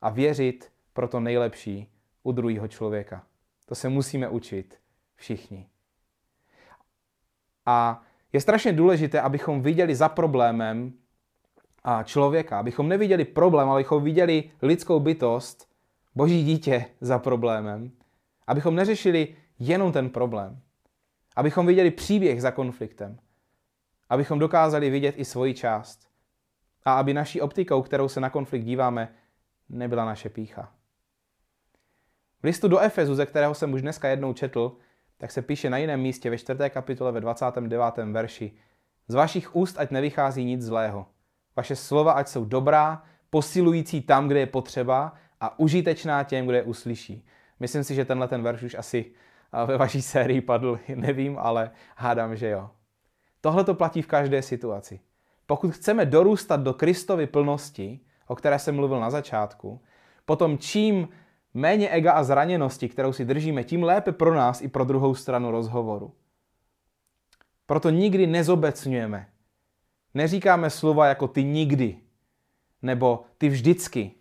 a 0.00 0.10
věřit 0.10 0.72
pro 0.92 1.08
to 1.08 1.20
nejlepší 1.20 1.92
u 2.22 2.32
druhého 2.32 2.68
člověka. 2.68 3.26
To 3.66 3.74
se 3.74 3.88
musíme 3.88 4.28
učit 4.28 4.78
všichni. 5.14 5.68
A 7.66 8.02
je 8.32 8.40
strašně 8.40 8.72
důležité, 8.72 9.20
abychom 9.20 9.62
viděli 9.62 9.94
za 9.94 10.08
problémem 10.08 10.92
člověka, 12.04 12.58
abychom 12.58 12.88
neviděli 12.88 13.24
problém, 13.24 13.68
ale 13.68 13.80
abychom 13.80 14.04
viděli 14.04 14.50
lidskou 14.62 15.00
bytost, 15.00 15.68
boží 16.14 16.44
dítě 16.44 16.84
za 17.00 17.18
problémem, 17.18 17.90
abychom 18.46 18.74
neřešili 18.74 19.36
jenom 19.58 19.92
ten 19.92 20.10
problém, 20.10 20.60
abychom 21.36 21.66
viděli 21.66 21.90
příběh 21.90 22.42
za 22.42 22.50
konfliktem, 22.50 23.18
abychom 24.08 24.38
dokázali 24.38 24.90
vidět 24.90 25.14
i 25.18 25.24
svoji 25.24 25.54
část 25.54 26.08
a 26.84 26.94
aby 26.98 27.14
naší 27.14 27.40
optikou, 27.40 27.82
kterou 27.82 28.08
se 28.08 28.20
na 28.20 28.30
konflikt 28.30 28.64
díváme, 28.64 29.14
nebyla 29.68 30.04
naše 30.04 30.28
pícha. 30.28 30.72
V 32.42 32.44
listu 32.44 32.68
do 32.68 32.78
Efezu, 32.78 33.14
ze 33.14 33.26
kterého 33.26 33.54
jsem 33.54 33.72
už 33.72 33.82
dneska 33.82 34.08
jednou 34.08 34.32
četl, 34.32 34.76
tak 35.18 35.30
se 35.30 35.42
píše 35.42 35.70
na 35.70 35.78
jiném 35.78 36.00
místě 36.00 36.30
ve 36.30 36.38
4. 36.38 36.58
kapitole 36.70 37.12
ve 37.12 37.20
29. 37.20 37.96
verši 38.12 38.52
Z 39.08 39.14
vašich 39.14 39.56
úst 39.56 39.78
ať 39.78 39.90
nevychází 39.90 40.44
nic 40.44 40.62
zlého. 40.62 41.06
Vaše 41.56 41.76
slova 41.76 42.12
ať 42.12 42.28
jsou 42.28 42.44
dobrá, 42.44 43.02
posilující 43.30 44.02
tam, 44.02 44.28
kde 44.28 44.40
je 44.40 44.46
potřeba 44.46 45.12
a 45.40 45.58
užitečná 45.58 46.24
těm, 46.24 46.46
kde 46.46 46.56
je 46.56 46.62
uslyší. 46.62 47.26
Myslím 47.60 47.84
si, 47.84 47.94
že 47.94 48.04
tenhle 48.04 48.28
ten 48.28 48.42
verš 48.42 48.62
už 48.62 48.74
asi 48.74 49.12
ve 49.66 49.76
vaší 49.76 50.02
sérii 50.02 50.40
padl, 50.40 50.80
nevím, 50.94 51.38
ale 51.38 51.70
hádám, 51.96 52.36
že 52.36 52.48
jo. 52.48 52.70
Tohle 53.46 53.64
to 53.64 53.74
platí 53.74 54.02
v 54.02 54.06
každé 54.06 54.42
situaci. 54.42 55.00
Pokud 55.46 55.70
chceme 55.70 56.06
dorůstat 56.06 56.60
do 56.60 56.74
Kristovy 56.74 57.26
plnosti, 57.26 58.00
o 58.26 58.34
které 58.36 58.58
jsem 58.58 58.74
mluvil 58.74 59.00
na 59.00 59.10
začátku, 59.10 59.80
potom 60.24 60.58
čím 60.58 61.08
méně 61.54 61.88
ega 61.88 62.12
a 62.12 62.22
zraněnosti, 62.24 62.88
kterou 62.88 63.12
si 63.12 63.24
držíme, 63.24 63.64
tím 63.64 63.82
lépe 63.82 64.12
pro 64.12 64.34
nás 64.34 64.62
i 64.62 64.68
pro 64.68 64.84
druhou 64.84 65.14
stranu 65.14 65.50
rozhovoru. 65.50 66.14
Proto 67.66 67.90
nikdy 67.90 68.26
nezobecňujeme. 68.26 69.28
Neříkáme 70.14 70.70
slova 70.70 71.06
jako 71.06 71.28
ty 71.28 71.44
nikdy, 71.44 71.96
nebo 72.82 73.24
ty 73.38 73.48
vždycky. 73.48 74.12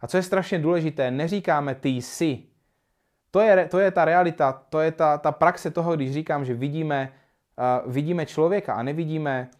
A 0.00 0.06
co 0.06 0.16
je 0.16 0.22
strašně 0.22 0.58
důležité, 0.58 1.10
neříkáme 1.10 1.74
ty 1.74 1.88
jsi. 1.88 2.42
To 3.30 3.40
je, 3.40 3.68
to 3.68 3.78
je 3.78 3.90
ta 3.90 4.04
realita, 4.04 4.52
to 4.52 4.80
je 4.80 4.92
ta, 4.92 5.18
ta 5.18 5.32
praxe 5.32 5.70
toho, 5.70 5.96
když 5.96 6.12
říkám, 6.12 6.44
že 6.44 6.54
vidíme, 6.54 7.12
vidíme 7.86 8.26
člověka 8.26 8.74
a 8.74 8.82
nevidíme, 8.82 9.50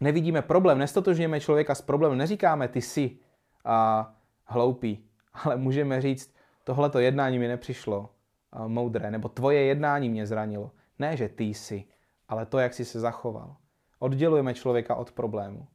nevidíme 0.00 0.42
problém, 0.42 0.78
nestotožňujeme 0.78 1.40
člověka 1.40 1.74
s 1.74 1.82
problémem, 1.82 2.18
neříkáme 2.18 2.68
ty 2.68 2.80
jsi 2.80 3.10
uh, 3.10 4.06
hloupý, 4.44 5.04
ale 5.44 5.56
můžeme 5.56 6.00
říct, 6.00 6.34
tohleto 6.64 6.98
jednání 6.98 7.38
mi 7.38 7.48
nepřišlo 7.48 7.98
uh, 8.00 8.68
moudré, 8.68 9.10
nebo 9.10 9.28
tvoje 9.28 9.62
jednání 9.62 10.08
mě 10.08 10.26
zranilo. 10.26 10.70
Ne, 10.98 11.16
že 11.16 11.28
ty 11.28 11.44
jsi, 11.44 11.84
ale 12.28 12.46
to, 12.46 12.58
jak 12.58 12.74
jsi 12.74 12.84
se 12.84 13.00
zachoval. 13.00 13.56
Oddělujeme 13.98 14.54
člověka 14.54 14.94
od 14.94 15.12
problému. 15.12 15.66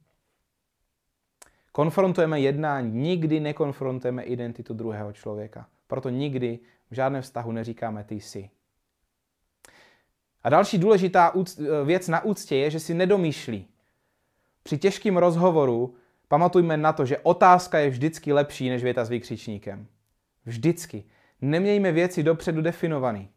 Konfrontujeme 1.72 2.40
jednání, 2.40 2.90
nikdy 2.90 3.40
nekonfrontujeme 3.40 4.22
identitu 4.22 4.74
druhého 4.74 5.12
člověka. 5.12 5.66
Proto 5.86 6.08
nikdy 6.08 6.58
v 6.90 6.94
žádném 6.94 7.22
vztahu 7.22 7.52
neříkáme 7.52 8.04
ty 8.04 8.14
jsi. 8.14 8.50
A 10.48 10.50
další 10.50 10.78
důležitá 10.78 11.32
věc 11.84 12.08
na 12.08 12.24
úctě 12.24 12.56
je, 12.56 12.70
že 12.70 12.80
si 12.80 12.94
nedomýšlí. 12.94 13.66
Při 14.62 14.78
těžkém 14.78 15.16
rozhovoru 15.16 15.94
pamatujme 16.28 16.76
na 16.76 16.92
to, 16.92 17.06
že 17.06 17.18
otázka 17.18 17.78
je 17.78 17.90
vždycky 17.90 18.32
lepší 18.32 18.68
než 18.68 18.82
věta 18.82 19.04
s 19.04 19.08
vykřičníkem. 19.08 19.86
Vždycky. 20.44 21.04
Nemějme 21.40 21.92
věci 21.92 22.22
dopředu 22.22 22.62
definovaný. 22.62 23.28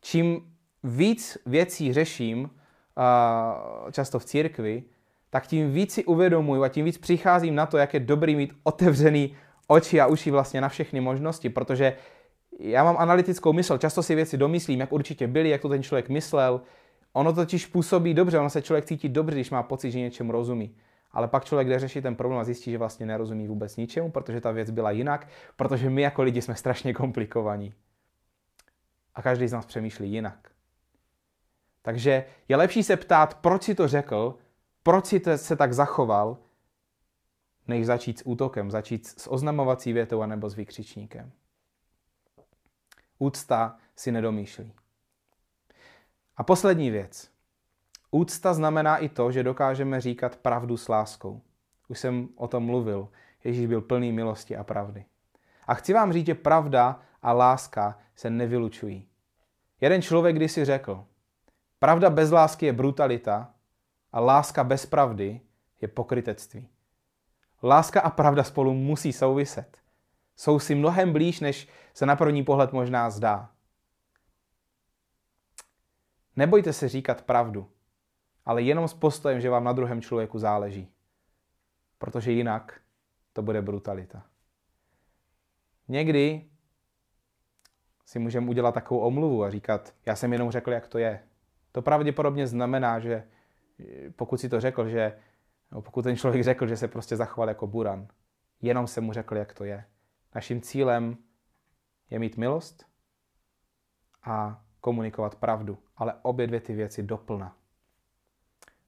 Čím 0.00 0.52
víc 0.84 1.38
věcí 1.46 1.92
řeším, 1.92 2.50
často 3.92 4.18
v 4.18 4.24
církvi, 4.24 4.82
tak 5.30 5.46
tím 5.46 5.72
víc 5.72 5.92
si 5.92 6.04
uvědomuju 6.04 6.62
a 6.62 6.68
tím 6.68 6.84
víc 6.84 6.98
přicházím 6.98 7.54
na 7.54 7.66
to, 7.66 7.78
jak 7.78 7.94
je 7.94 8.00
dobrý 8.00 8.36
mít 8.36 8.52
otevřený 8.62 9.36
oči 9.66 10.00
a 10.00 10.06
uši 10.06 10.30
vlastně 10.30 10.60
na 10.60 10.68
všechny 10.68 11.00
možnosti, 11.00 11.48
protože 11.48 11.96
já 12.58 12.84
mám 12.84 12.96
analytickou 12.98 13.52
mysl, 13.52 13.78
často 13.78 14.02
si 14.02 14.14
věci 14.14 14.36
domyslím, 14.36 14.80
jak 14.80 14.92
určitě 14.92 15.26
byly, 15.26 15.48
jak 15.48 15.60
to 15.60 15.68
ten 15.68 15.82
člověk 15.82 16.08
myslel. 16.08 16.60
Ono 17.12 17.32
totiž 17.32 17.66
působí 17.66 18.14
dobře, 18.14 18.38
ono 18.38 18.50
se 18.50 18.62
člověk 18.62 18.84
cítí 18.84 19.08
dobře, 19.08 19.36
když 19.36 19.50
má 19.50 19.62
pocit, 19.62 19.90
že 19.90 19.98
něčemu 19.98 20.32
rozumí. 20.32 20.76
Ale 21.10 21.28
pak 21.28 21.44
člověk 21.44 21.68
jde 21.68 21.78
řešit 21.78 22.02
ten 22.02 22.14
problém 22.14 22.40
a 22.40 22.44
zjistí, 22.44 22.70
že 22.70 22.78
vlastně 22.78 23.06
nerozumí 23.06 23.48
vůbec 23.48 23.76
ničemu, 23.76 24.10
protože 24.10 24.40
ta 24.40 24.50
věc 24.50 24.70
byla 24.70 24.90
jinak, 24.90 25.28
protože 25.56 25.90
my 25.90 26.02
jako 26.02 26.22
lidi 26.22 26.42
jsme 26.42 26.54
strašně 26.54 26.94
komplikovaní. 26.94 27.74
A 29.14 29.22
každý 29.22 29.48
z 29.48 29.52
nás 29.52 29.66
přemýšlí 29.66 30.12
jinak. 30.12 30.50
Takže 31.82 32.24
je 32.48 32.56
lepší 32.56 32.82
se 32.82 32.96
ptát, 32.96 33.34
proč 33.34 33.62
si 33.62 33.74
to 33.74 33.88
řekl, 33.88 34.34
proč 34.82 35.06
si 35.06 35.22
se 35.36 35.56
tak 35.56 35.72
zachoval, 35.72 36.36
než 37.68 37.86
začít 37.86 38.18
s 38.18 38.26
útokem, 38.26 38.70
začít 38.70 39.06
s 39.06 39.30
oznamovací 39.30 39.92
větou 39.92 40.22
anebo 40.22 40.50
s 40.50 40.54
vykřičníkem. 40.54 41.32
Úcta 43.18 43.76
si 43.96 44.12
nedomýšlí. 44.12 44.72
A 46.36 46.42
poslední 46.42 46.90
věc. 46.90 47.30
Úcta 48.10 48.54
znamená 48.54 48.96
i 48.96 49.08
to, 49.08 49.32
že 49.32 49.42
dokážeme 49.42 50.00
říkat 50.00 50.36
pravdu 50.36 50.76
s 50.76 50.88
láskou. 50.88 51.42
Už 51.88 51.98
jsem 51.98 52.28
o 52.36 52.48
tom 52.48 52.64
mluvil. 52.64 53.08
Ježíš 53.44 53.66
byl 53.66 53.80
plný 53.80 54.12
milosti 54.12 54.56
a 54.56 54.64
pravdy. 54.64 55.04
A 55.66 55.74
chci 55.74 55.92
vám 55.92 56.12
říct, 56.12 56.26
že 56.26 56.34
pravda 56.34 57.00
a 57.22 57.32
láska 57.32 57.98
se 58.14 58.30
nevylučují. 58.30 59.08
Jeden 59.80 60.02
člověk 60.02 60.36
když 60.36 60.52
si 60.52 60.64
řekl, 60.64 61.04
pravda 61.78 62.10
bez 62.10 62.30
lásky 62.30 62.66
je 62.66 62.72
brutalita 62.72 63.54
a 64.12 64.20
láska 64.20 64.64
bez 64.64 64.86
pravdy 64.86 65.40
je 65.80 65.88
pokrytectví. 65.88 66.68
Láska 67.62 68.00
a 68.00 68.10
pravda 68.10 68.44
spolu 68.44 68.74
musí 68.74 69.12
souviset. 69.12 69.78
Jsou 70.38 70.58
si 70.58 70.74
mnohem 70.74 71.12
blíž, 71.12 71.40
než 71.40 71.68
se 71.94 72.06
na 72.06 72.16
první 72.16 72.44
pohled 72.44 72.72
možná 72.72 73.10
zdá. 73.10 73.50
Nebojte 76.36 76.72
se 76.72 76.88
říkat 76.88 77.22
pravdu, 77.22 77.70
ale 78.44 78.62
jenom 78.62 78.88
s 78.88 78.94
postojem, 78.94 79.40
že 79.40 79.50
vám 79.50 79.64
na 79.64 79.72
druhém 79.72 80.02
člověku 80.02 80.38
záleží. 80.38 80.88
Protože 81.98 82.32
jinak 82.32 82.80
to 83.32 83.42
bude 83.42 83.62
brutalita. 83.62 84.22
Někdy 85.88 86.50
si 88.04 88.18
můžeme 88.18 88.50
udělat 88.50 88.74
takovou 88.74 89.00
omluvu 89.00 89.44
a 89.44 89.50
říkat, 89.50 89.94
já 90.06 90.16
jsem 90.16 90.32
jenom 90.32 90.50
řekl, 90.50 90.72
jak 90.72 90.88
to 90.88 90.98
je. 90.98 91.22
To 91.72 91.82
pravděpodobně 91.82 92.46
znamená, 92.46 93.00
že 93.00 93.28
pokud 94.16 94.40
si 94.40 94.48
to 94.48 94.60
řekl, 94.60 94.88
že 94.88 95.18
no, 95.72 95.82
pokud 95.82 96.02
ten 96.02 96.16
člověk 96.16 96.44
řekl, 96.44 96.66
že 96.66 96.76
se 96.76 96.88
prostě 96.88 97.16
zachoval 97.16 97.48
jako 97.48 97.66
buran, 97.66 98.08
jenom 98.62 98.86
jsem 98.86 99.04
mu 99.04 99.12
řekl, 99.12 99.36
jak 99.36 99.54
to 99.54 99.64
je. 99.64 99.84
Naším 100.34 100.60
cílem 100.60 101.16
je 102.10 102.18
mít 102.18 102.36
milost 102.36 102.86
a 104.24 104.64
komunikovat 104.80 105.34
pravdu, 105.34 105.78
ale 105.96 106.14
obě 106.22 106.46
dvě 106.46 106.60
ty 106.60 106.74
věci 106.74 107.02
doplna. 107.02 107.56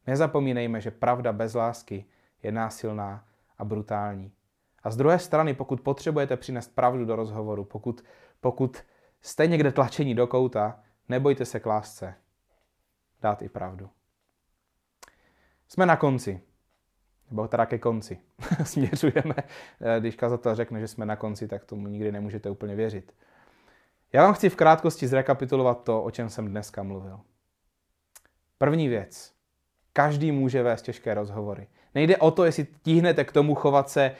Nezapomínejme, 0.07 0.81
že 0.81 0.90
pravda 0.90 1.33
bez 1.33 1.55
lásky 1.55 2.05
je 2.42 2.53
násilná 2.53 3.29
a 3.59 3.64
brutální. 3.64 4.33
A 4.83 4.90
z 4.90 4.96
druhé 4.96 5.18
strany, 5.18 5.55
pokud 5.55 5.81
potřebujete 5.81 6.37
přinést 6.37 6.74
pravdu 6.74 7.05
do 7.05 7.16
rozhovoru, 7.16 7.64
pokud, 7.64 8.05
pokud 8.40 8.85
jste 9.20 9.46
někde 9.46 9.72
tlačení 9.72 10.14
do 10.14 10.26
kouta, 10.26 10.83
nebojte 11.09 11.44
se 11.44 11.61
k 11.61 11.66
lásce 11.66 12.14
dát 13.20 13.42
i 13.42 13.48
pravdu. 13.48 13.90
Jsme 15.68 15.87
na 15.87 15.96
konci. 15.96 16.42
Nebo 17.31 17.49
teda 17.49 17.66
ke 17.66 17.79
konci. 17.79 18.19
Směřujeme. 18.64 19.35
Když 20.01 20.16
kazatel 20.16 20.55
řekne, 20.55 20.81
že 20.81 20.88
jsme 20.88 21.07
na 21.07 21.16
konci, 21.16 21.49
tak 21.49 21.64
tomu 21.64 21.88
nikdy 21.88 22.12
nemůžete 22.12 22.51
úplně 22.51 22.75
věřit. 22.75 23.12
Já 24.12 24.23
vám 24.23 24.35
chci 24.35 24.49
v 24.49 24.57
krátkosti 24.57 25.09
zrekapitulovat 25.09 25.85
to, 25.85 26.03
o 26.03 26.11
čem 26.11 26.29
jsem 26.29 26.49
dneska 26.49 26.83
mluvil. 26.83 27.21
První 28.59 28.88
věc. 28.88 29.33
Každý 29.93 30.33
může 30.33 30.62
vést 30.62 30.83
těžké 30.83 31.14
rozhovory. 31.14 31.66
Nejde 31.95 32.16
o 32.16 32.31
to, 32.31 32.45
jestli 32.45 32.66
tíhnete 32.83 33.25
k 33.25 33.33
tomu 33.33 33.55
chovat 33.55 33.90
se 33.90 34.12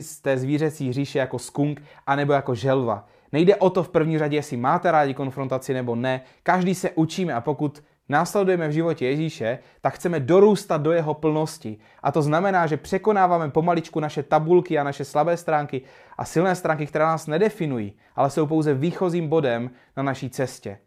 z 0.00 0.20
té 0.20 0.38
zvířecí 0.38 0.92
říše 0.92 1.18
jako 1.18 1.38
skunk 1.38 1.82
anebo 2.06 2.32
jako 2.32 2.54
želva. 2.54 3.08
Nejde 3.32 3.56
o 3.56 3.70
to 3.70 3.82
v 3.82 3.88
první 3.88 4.18
řadě, 4.18 4.36
jestli 4.36 4.56
máte 4.56 4.90
rádi 4.90 5.14
konfrontaci 5.14 5.74
nebo 5.74 5.96
ne. 5.96 6.20
Každý 6.42 6.74
se 6.74 6.90
učíme 6.90 7.34
a 7.34 7.40
pokud 7.40 7.82
následujeme 8.08 8.68
v 8.68 8.72
životě 8.72 9.06
Ježíše, 9.06 9.58
tak 9.80 9.94
chceme 9.94 10.20
dorůstat 10.20 10.82
do 10.82 10.92
jeho 10.92 11.14
plnosti. 11.14 11.78
A 12.02 12.12
to 12.12 12.22
znamená, 12.22 12.66
že 12.66 12.76
překonáváme 12.76 13.50
pomaličku 13.50 14.00
naše 14.00 14.22
tabulky 14.22 14.78
a 14.78 14.84
naše 14.84 15.04
slabé 15.04 15.36
stránky 15.36 15.82
a 16.18 16.24
silné 16.24 16.54
stránky, 16.54 16.86
které 16.86 17.04
nás 17.04 17.26
nedefinují, 17.26 17.92
ale 18.16 18.30
jsou 18.30 18.46
pouze 18.46 18.74
výchozím 18.74 19.28
bodem 19.28 19.70
na 19.96 20.02
naší 20.02 20.30
cestě. 20.30 20.78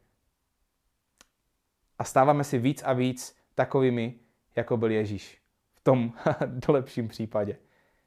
A 1.99 2.03
stáváme 2.03 2.43
si 2.43 2.57
víc 2.57 2.83
a 2.85 2.93
víc 2.93 3.35
takovými, 3.55 4.15
jako 4.55 4.77
byl 4.77 4.91
Ježíš. 4.91 5.41
V 5.75 5.83
tom 5.83 6.13
dolepším 6.45 7.07
případě. 7.07 7.57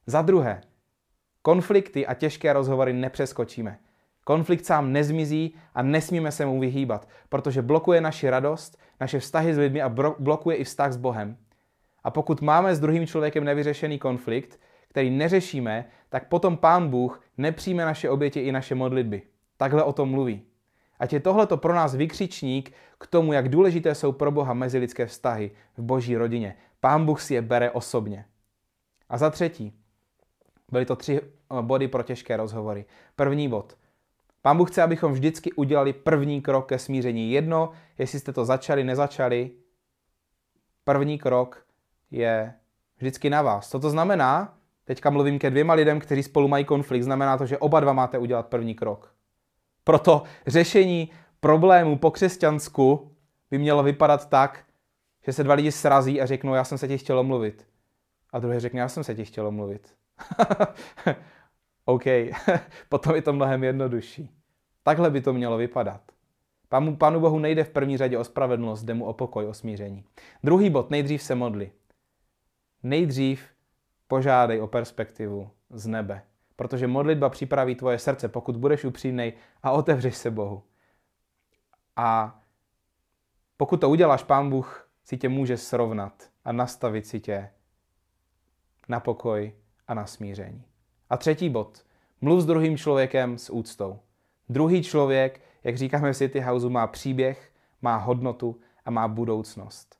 Za 0.06 0.22
druhé, 0.22 0.60
konflikty 1.42 2.06
a 2.06 2.14
těžké 2.14 2.52
rozhovory 2.52 2.92
nepřeskočíme. 2.92 3.78
Konflikt 4.24 4.66
sám 4.66 4.92
nezmizí 4.92 5.54
a 5.74 5.82
nesmíme 5.82 6.32
se 6.32 6.46
mu 6.46 6.60
vyhýbat, 6.60 7.08
protože 7.28 7.62
blokuje 7.62 8.00
naši 8.00 8.30
radost, 8.30 8.78
naše 9.00 9.18
vztahy 9.18 9.54
s 9.54 9.58
lidmi 9.58 9.82
a 9.82 9.88
blokuje 10.18 10.56
i 10.56 10.64
vztah 10.64 10.92
s 10.92 10.96
Bohem. 10.96 11.36
A 12.04 12.10
pokud 12.10 12.40
máme 12.40 12.74
s 12.74 12.80
druhým 12.80 13.06
člověkem 13.06 13.44
nevyřešený 13.44 13.98
konflikt, 13.98 14.60
který 14.88 15.10
neřešíme, 15.10 15.84
tak 16.08 16.28
potom 16.28 16.56
Pán 16.56 16.88
Bůh 16.88 17.22
nepřijme 17.38 17.84
naše 17.84 18.10
oběti 18.10 18.40
i 18.40 18.52
naše 18.52 18.74
modlitby. 18.74 19.22
Takhle 19.56 19.82
o 19.82 19.92
tom 19.92 20.10
mluví. 20.10 20.42
Ať 20.98 21.12
je 21.12 21.20
tohleto 21.20 21.56
pro 21.56 21.74
nás 21.74 21.94
vykřičník 21.94 22.72
k 22.98 23.06
tomu, 23.06 23.32
jak 23.32 23.48
důležité 23.48 23.94
jsou 23.94 24.12
pro 24.12 24.30
Boha 24.30 24.54
mezilidské 24.54 25.06
vztahy 25.06 25.50
v 25.76 25.82
boží 25.82 26.16
rodině. 26.16 26.56
Pán 26.80 27.06
Bůh 27.06 27.20
si 27.20 27.34
je 27.34 27.42
bere 27.42 27.70
osobně. 27.70 28.24
A 29.08 29.18
za 29.18 29.30
třetí, 29.30 29.72
byly 30.72 30.86
to 30.86 30.96
tři 30.96 31.20
body 31.60 31.88
pro 31.88 32.02
těžké 32.02 32.36
rozhovory. 32.36 32.84
První 33.16 33.48
bod. 33.48 33.76
Pán 34.42 34.56
Bůh 34.56 34.70
chce, 34.70 34.82
abychom 34.82 35.12
vždycky 35.12 35.52
udělali 35.52 35.92
první 35.92 36.42
krok 36.42 36.68
ke 36.68 36.78
smíření. 36.78 37.32
Jedno, 37.32 37.72
jestli 37.98 38.20
jste 38.20 38.32
to 38.32 38.44
začali, 38.44 38.84
nezačali, 38.84 39.50
první 40.84 41.18
krok 41.18 41.66
je 42.10 42.54
vždycky 42.96 43.30
na 43.30 43.42
vás. 43.42 43.70
Co 43.70 43.80
to 43.80 43.90
znamená? 43.90 44.58
Teďka 44.84 45.10
mluvím 45.10 45.38
ke 45.38 45.50
dvěma 45.50 45.74
lidem, 45.74 46.00
kteří 46.00 46.22
spolu 46.22 46.48
mají 46.48 46.64
konflikt. 46.64 47.02
Znamená 47.02 47.38
to, 47.38 47.46
že 47.46 47.58
oba 47.58 47.80
dva 47.80 47.92
máte 47.92 48.18
udělat 48.18 48.46
první 48.46 48.74
krok. 48.74 49.14
Proto 49.84 50.22
řešení 50.46 51.10
problémů 51.40 51.98
po 51.98 52.10
křesťansku 52.10 53.12
by 53.50 53.58
mělo 53.58 53.82
vypadat 53.82 54.28
tak, 54.28 54.64
že 55.26 55.32
se 55.32 55.44
dva 55.44 55.54
lidi 55.54 55.72
srazí 55.72 56.20
a 56.20 56.26
řeknou, 56.26 56.54
já 56.54 56.64
jsem 56.64 56.78
se 56.78 56.88
ti 56.88 56.98
chtěl 56.98 57.18
omluvit. 57.18 57.66
A 58.32 58.38
druhý 58.38 58.58
řekne, 58.58 58.80
já 58.80 58.88
jsem 58.88 59.04
se 59.04 59.14
ti 59.14 59.24
chtěl 59.24 59.46
omluvit. 59.46 59.94
OK, 61.84 62.04
potom 62.88 63.14
je 63.14 63.22
to 63.22 63.32
mnohem 63.32 63.64
jednodušší. 63.64 64.30
Takhle 64.82 65.10
by 65.10 65.20
to 65.20 65.32
mělo 65.32 65.56
vypadat. 65.56 66.00
Pánu, 66.68 66.96
Pánu 66.96 67.20
Bohu 67.20 67.38
nejde 67.38 67.64
v 67.64 67.70
první 67.70 67.96
řadě 67.96 68.18
o 68.18 68.24
spravedlnost, 68.24 68.84
jde 68.84 68.94
mu 68.94 69.04
o 69.04 69.12
pokoj, 69.12 69.46
o 69.46 69.54
smíření. 69.54 70.04
Druhý 70.44 70.70
bod, 70.70 70.90
nejdřív 70.90 71.22
se 71.22 71.34
modli. 71.34 71.72
Nejdřív 72.82 73.46
požádej 74.08 74.60
o 74.60 74.66
perspektivu 74.66 75.50
z 75.70 75.86
nebe. 75.86 76.22
Protože 76.56 76.86
modlitba 76.86 77.28
připraví 77.28 77.74
tvoje 77.74 77.98
srdce, 77.98 78.28
pokud 78.28 78.56
budeš 78.56 78.84
upřímnej 78.84 79.32
a 79.62 79.70
otevřeš 79.70 80.16
se 80.16 80.30
Bohu. 80.30 80.62
A 81.96 82.40
pokud 83.56 83.80
to 83.80 83.90
uděláš, 83.90 84.22
Pán 84.22 84.50
Bůh 84.50 84.88
si 85.04 85.16
tě 85.16 85.28
může 85.28 85.56
srovnat 85.56 86.30
a 86.44 86.52
nastavit 86.52 87.06
si 87.06 87.20
tě 87.20 87.50
na 88.88 89.00
pokoj 89.00 89.52
a 89.88 89.94
na 89.94 90.06
smíření. 90.06 90.64
A 91.12 91.16
třetí 91.16 91.48
bod. 91.48 91.84
Mluv 92.20 92.40
s 92.40 92.46
druhým 92.46 92.76
člověkem 92.76 93.38
s 93.38 93.52
úctou. 93.52 93.98
Druhý 94.48 94.82
člověk, 94.82 95.40
jak 95.64 95.76
říkáme 95.76 96.12
v 96.12 96.16
City 96.16 96.40
Houseu, 96.40 96.70
má 96.70 96.86
příběh, 96.86 97.52
má 97.82 97.96
hodnotu 97.96 98.60
a 98.84 98.90
má 98.90 99.08
budoucnost. 99.08 99.96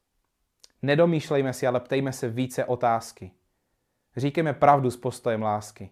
Nedomýšlejme 0.82 1.52
si, 1.52 1.66
ale 1.66 1.80
ptejme 1.80 2.12
se 2.12 2.28
více 2.28 2.64
otázky. 2.64 3.30
Říkejme 4.16 4.52
pravdu 4.52 4.90
s 4.90 4.96
postojem 4.96 5.42
lásky. 5.42 5.90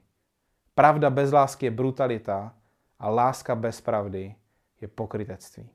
Pravda 0.74 1.10
bez 1.10 1.32
lásky 1.32 1.66
je 1.66 1.70
brutalita 1.70 2.54
a 2.98 3.10
láska 3.10 3.54
bez 3.54 3.80
pravdy 3.80 4.34
je 4.80 4.88
pokrytectví. 4.88 5.70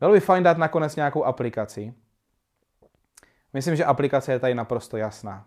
Bylo 0.00 0.12
by 0.12 0.20
fajn 0.20 0.42
dát 0.42 0.58
nakonec 0.58 0.96
nějakou 0.96 1.24
aplikaci. 1.24 1.94
Myslím, 3.52 3.76
že 3.76 3.84
aplikace 3.84 4.32
je 4.32 4.38
tady 4.38 4.54
naprosto 4.54 4.96
jasná. 4.96 5.46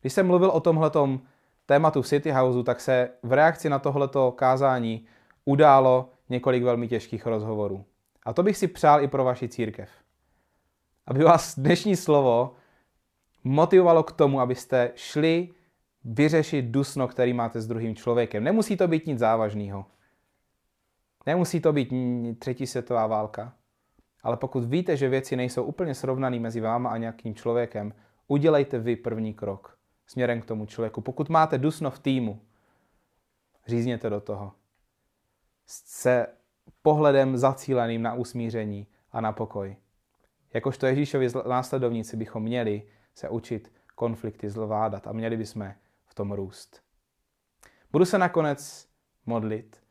Když 0.00 0.12
jsem 0.12 0.26
mluvil 0.26 0.50
o 0.50 0.60
tomhletom 0.60 1.20
tématu 1.66 2.02
City 2.02 2.30
Houseu, 2.30 2.62
tak 2.62 2.80
se 2.80 3.10
v 3.22 3.32
reakci 3.32 3.68
na 3.68 3.78
tohleto 3.78 4.32
kázání 4.32 5.06
událo 5.44 6.10
několik 6.28 6.62
velmi 6.62 6.88
těžkých 6.88 7.26
rozhovorů. 7.26 7.84
A 8.26 8.32
to 8.32 8.42
bych 8.42 8.56
si 8.56 8.68
přál 8.68 9.00
i 9.00 9.08
pro 9.08 9.24
vaši 9.24 9.48
církev. 9.48 9.90
Aby 11.06 11.24
vás 11.24 11.58
dnešní 11.58 11.96
slovo 11.96 12.54
motivovalo 13.44 14.02
k 14.02 14.12
tomu, 14.12 14.40
abyste 14.40 14.92
šli 14.94 15.48
vyřešit 16.04 16.64
dusno, 16.64 17.08
který 17.08 17.32
máte 17.32 17.60
s 17.60 17.66
druhým 17.66 17.96
člověkem. 17.96 18.44
Nemusí 18.44 18.76
to 18.76 18.88
být 18.88 19.06
nic 19.06 19.18
závažného. 19.18 19.86
Nemusí 21.26 21.60
to 21.60 21.72
být 21.72 21.92
třetí 22.38 22.66
světová 22.66 23.06
válka. 23.06 23.54
Ale 24.22 24.36
pokud 24.36 24.64
víte, 24.64 24.96
že 24.96 25.08
věci 25.08 25.36
nejsou 25.36 25.64
úplně 25.64 25.94
srovnané 25.94 26.40
mezi 26.40 26.60
váma 26.60 26.90
a 26.90 26.96
nějakým 26.96 27.34
člověkem, 27.34 27.94
udělejte 28.28 28.78
vy 28.78 28.96
první 28.96 29.34
krok 29.34 29.78
směrem 30.12 30.40
k 30.40 30.44
tomu 30.44 30.66
člověku. 30.66 31.00
Pokud 31.00 31.28
máte 31.28 31.58
dusno 31.58 31.90
v 31.90 31.98
týmu, 31.98 32.40
řízněte 33.66 34.10
do 34.10 34.20
toho. 34.20 34.52
Se 35.66 36.26
pohledem 36.82 37.36
zacíleným 37.36 38.02
na 38.02 38.14
usmíření 38.14 38.86
a 39.12 39.20
na 39.20 39.32
pokoj. 39.32 39.76
Jakožto 40.54 40.86
Ježíšovi 40.86 41.28
následovníci 41.48 42.16
bychom 42.16 42.42
měli 42.42 42.82
se 43.14 43.28
učit 43.28 43.72
konflikty 43.94 44.50
zvládat 44.50 45.06
a 45.06 45.12
měli 45.12 45.36
bychom 45.36 45.74
v 46.06 46.14
tom 46.14 46.32
růst. 46.32 46.82
Budu 47.92 48.04
se 48.04 48.18
nakonec 48.18 48.88
modlit 49.26 49.82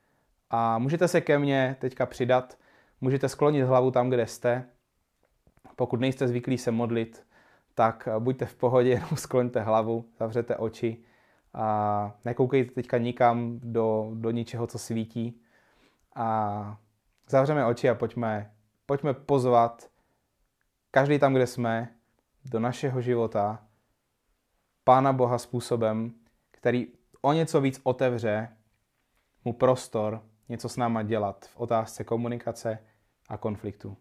a 0.49 0.77
můžete 0.77 1.07
se 1.07 1.21
ke 1.21 1.39
mně 1.39 1.75
teďka 1.79 2.05
přidat, 2.05 2.57
můžete 3.01 3.29
sklonit 3.29 3.65
hlavu 3.65 3.91
tam, 3.91 4.10
kde 4.10 4.27
jste. 4.27 4.69
Pokud 5.75 5.99
nejste 5.99 6.27
zvyklí 6.27 6.57
se 6.57 6.71
modlit, 6.71 7.25
tak 7.75 8.07
buďte 8.19 8.45
v 8.45 8.55
pohodě, 8.55 8.89
jenom 8.89 9.17
skloňte 9.17 9.62
hlavu, 9.62 10.05
zavřete 10.19 10.57
oči 10.57 10.97
a 11.53 12.17
nekoukejte 12.25 12.71
teďka 12.71 12.97
nikam 12.97 13.60
do, 13.63 14.12
do 14.13 14.31
ničeho, 14.31 14.67
co 14.67 14.79
svítí. 14.79 15.41
A 16.15 16.77
zavřeme 17.27 17.65
oči 17.65 17.89
a 17.89 17.95
pojďme, 17.95 18.51
pojďme 18.86 19.13
pozvat 19.13 19.89
každý 20.91 21.19
tam, 21.19 21.34
kde 21.34 21.47
jsme, 21.47 21.89
do 22.45 22.60
našeho 22.60 23.01
života 23.01 23.63
Pána 24.84 25.13
Boha 25.13 25.38
způsobem, 25.38 26.13
který 26.51 26.88
o 27.21 27.34
něco 27.34 27.62
víc 27.62 27.81
otevře 27.84 28.49
mu 29.45 29.53
prostor 29.53 30.23
něco 30.49 30.69
s 30.69 30.77
náma 30.77 31.03
dělat 31.03 31.45
v 31.45 31.57
otázce 31.57 32.03
komunikace 32.03 32.79
a 33.29 33.38
konfliktu. 33.38 33.97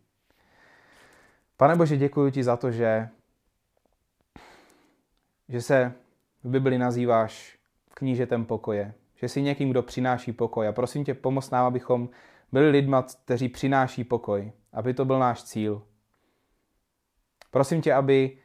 Pane 1.56 1.76
Bože, 1.76 1.96
děkuji 1.96 2.30
ti 2.30 2.44
za 2.44 2.56
to, 2.56 2.70
že, 2.70 3.08
že 5.50 5.62
se 5.62 5.92
v 6.44 6.50
Bibli 6.50 6.78
nazýváš 6.78 7.58
knížetem 7.94 8.44
pokoje, 8.44 8.94
že 9.14 9.28
jsi 9.28 9.42
někým, 9.42 9.70
kdo 9.70 9.82
přináší 9.82 10.32
pokoj. 10.32 10.68
A 10.68 10.72
prosím 10.72 11.04
tě, 11.04 11.14
pomoz 11.14 11.50
nám, 11.50 11.66
abychom 11.66 12.08
byli 12.52 12.70
lidma, 12.70 13.02
kteří 13.02 13.48
přináší 13.48 14.04
pokoj, 14.04 14.52
aby 14.72 14.94
to 14.94 15.04
byl 15.04 15.18
náš 15.18 15.42
cíl. 15.42 15.82
Prosím 17.50 17.82
tě, 17.82 17.94
aby 17.94 18.38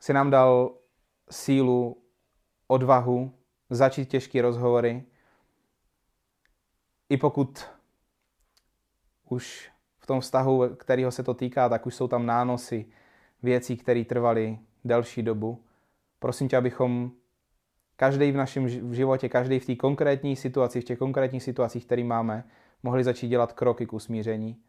si 0.00 0.12
nám 0.12 0.30
dal 0.30 0.74
sílu, 1.30 2.02
odvahu 2.66 3.34
začít 3.70 4.08
těžké 4.08 4.42
rozhovory, 4.42 5.04
i 7.08 7.16
pokud 7.16 7.64
už 9.28 9.70
v 9.98 10.06
tom 10.06 10.20
vztahu, 10.20 10.68
kterého 10.76 11.10
se 11.10 11.22
to 11.22 11.34
týká, 11.34 11.68
tak 11.68 11.86
už 11.86 11.94
jsou 11.94 12.08
tam 12.08 12.26
nánosy 12.26 12.86
věcí, 13.42 13.76
které 13.76 14.04
trvaly 14.04 14.58
delší 14.84 15.22
dobu. 15.22 15.64
Prosím 16.20 16.48
tě, 16.48 16.56
abychom 16.56 17.12
každý 17.96 18.32
v 18.32 18.36
našem 18.36 18.68
životě, 18.94 19.28
každý 19.28 19.58
v 19.58 19.66
té 19.66 19.76
konkrétní 19.76 20.36
situaci, 20.36 20.80
v 20.80 20.84
těch 20.84 20.98
konkrétních 20.98 21.42
situacích, 21.42 21.86
které 21.86 22.04
máme, 22.04 22.44
mohli 22.82 23.04
začít 23.04 23.28
dělat 23.28 23.52
kroky 23.52 23.86
k 23.86 23.92
usmíření, 23.92 24.62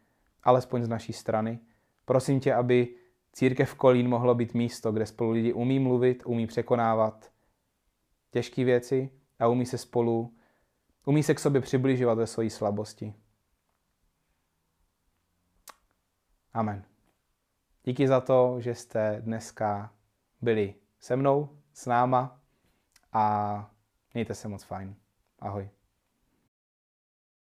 alespoň 0.43 0.83
z 0.83 0.87
naší 0.89 1.13
strany. 1.13 1.59
Prosím 2.05 2.39
tě, 2.39 2.53
aby 2.53 2.95
církev 3.33 3.75
Kolín 3.75 4.09
mohlo 4.09 4.35
být 4.35 4.53
místo, 4.53 4.91
kde 4.91 5.05
spolu 5.05 5.31
lidi 5.31 5.53
umí 5.53 5.79
mluvit, 5.79 6.23
umí 6.25 6.47
překonávat 6.47 7.31
těžké 8.31 8.63
věci 8.63 9.09
a 9.39 9.47
umí 9.47 9.65
se 9.65 9.77
spolu, 9.77 10.33
umí 11.05 11.23
se 11.23 11.33
k 11.33 11.39
sobě 11.39 11.61
přibližovat 11.61 12.17
ve 12.17 12.27
své 12.27 12.49
slabosti. 12.49 13.13
Amen. 16.53 16.83
Díky 17.83 18.07
za 18.07 18.21
to, 18.21 18.55
že 18.59 18.75
jste 18.75 19.21
dneska 19.21 19.93
byli 20.41 20.80
se 21.01 21.15
mnou, 21.15 21.57
s 21.73 21.85
náma 21.85 22.41
a 23.13 23.71
mějte 24.13 24.35
se 24.35 24.47
moc 24.47 24.63
fajn. 24.63 24.95
Ahoj. 25.39 25.69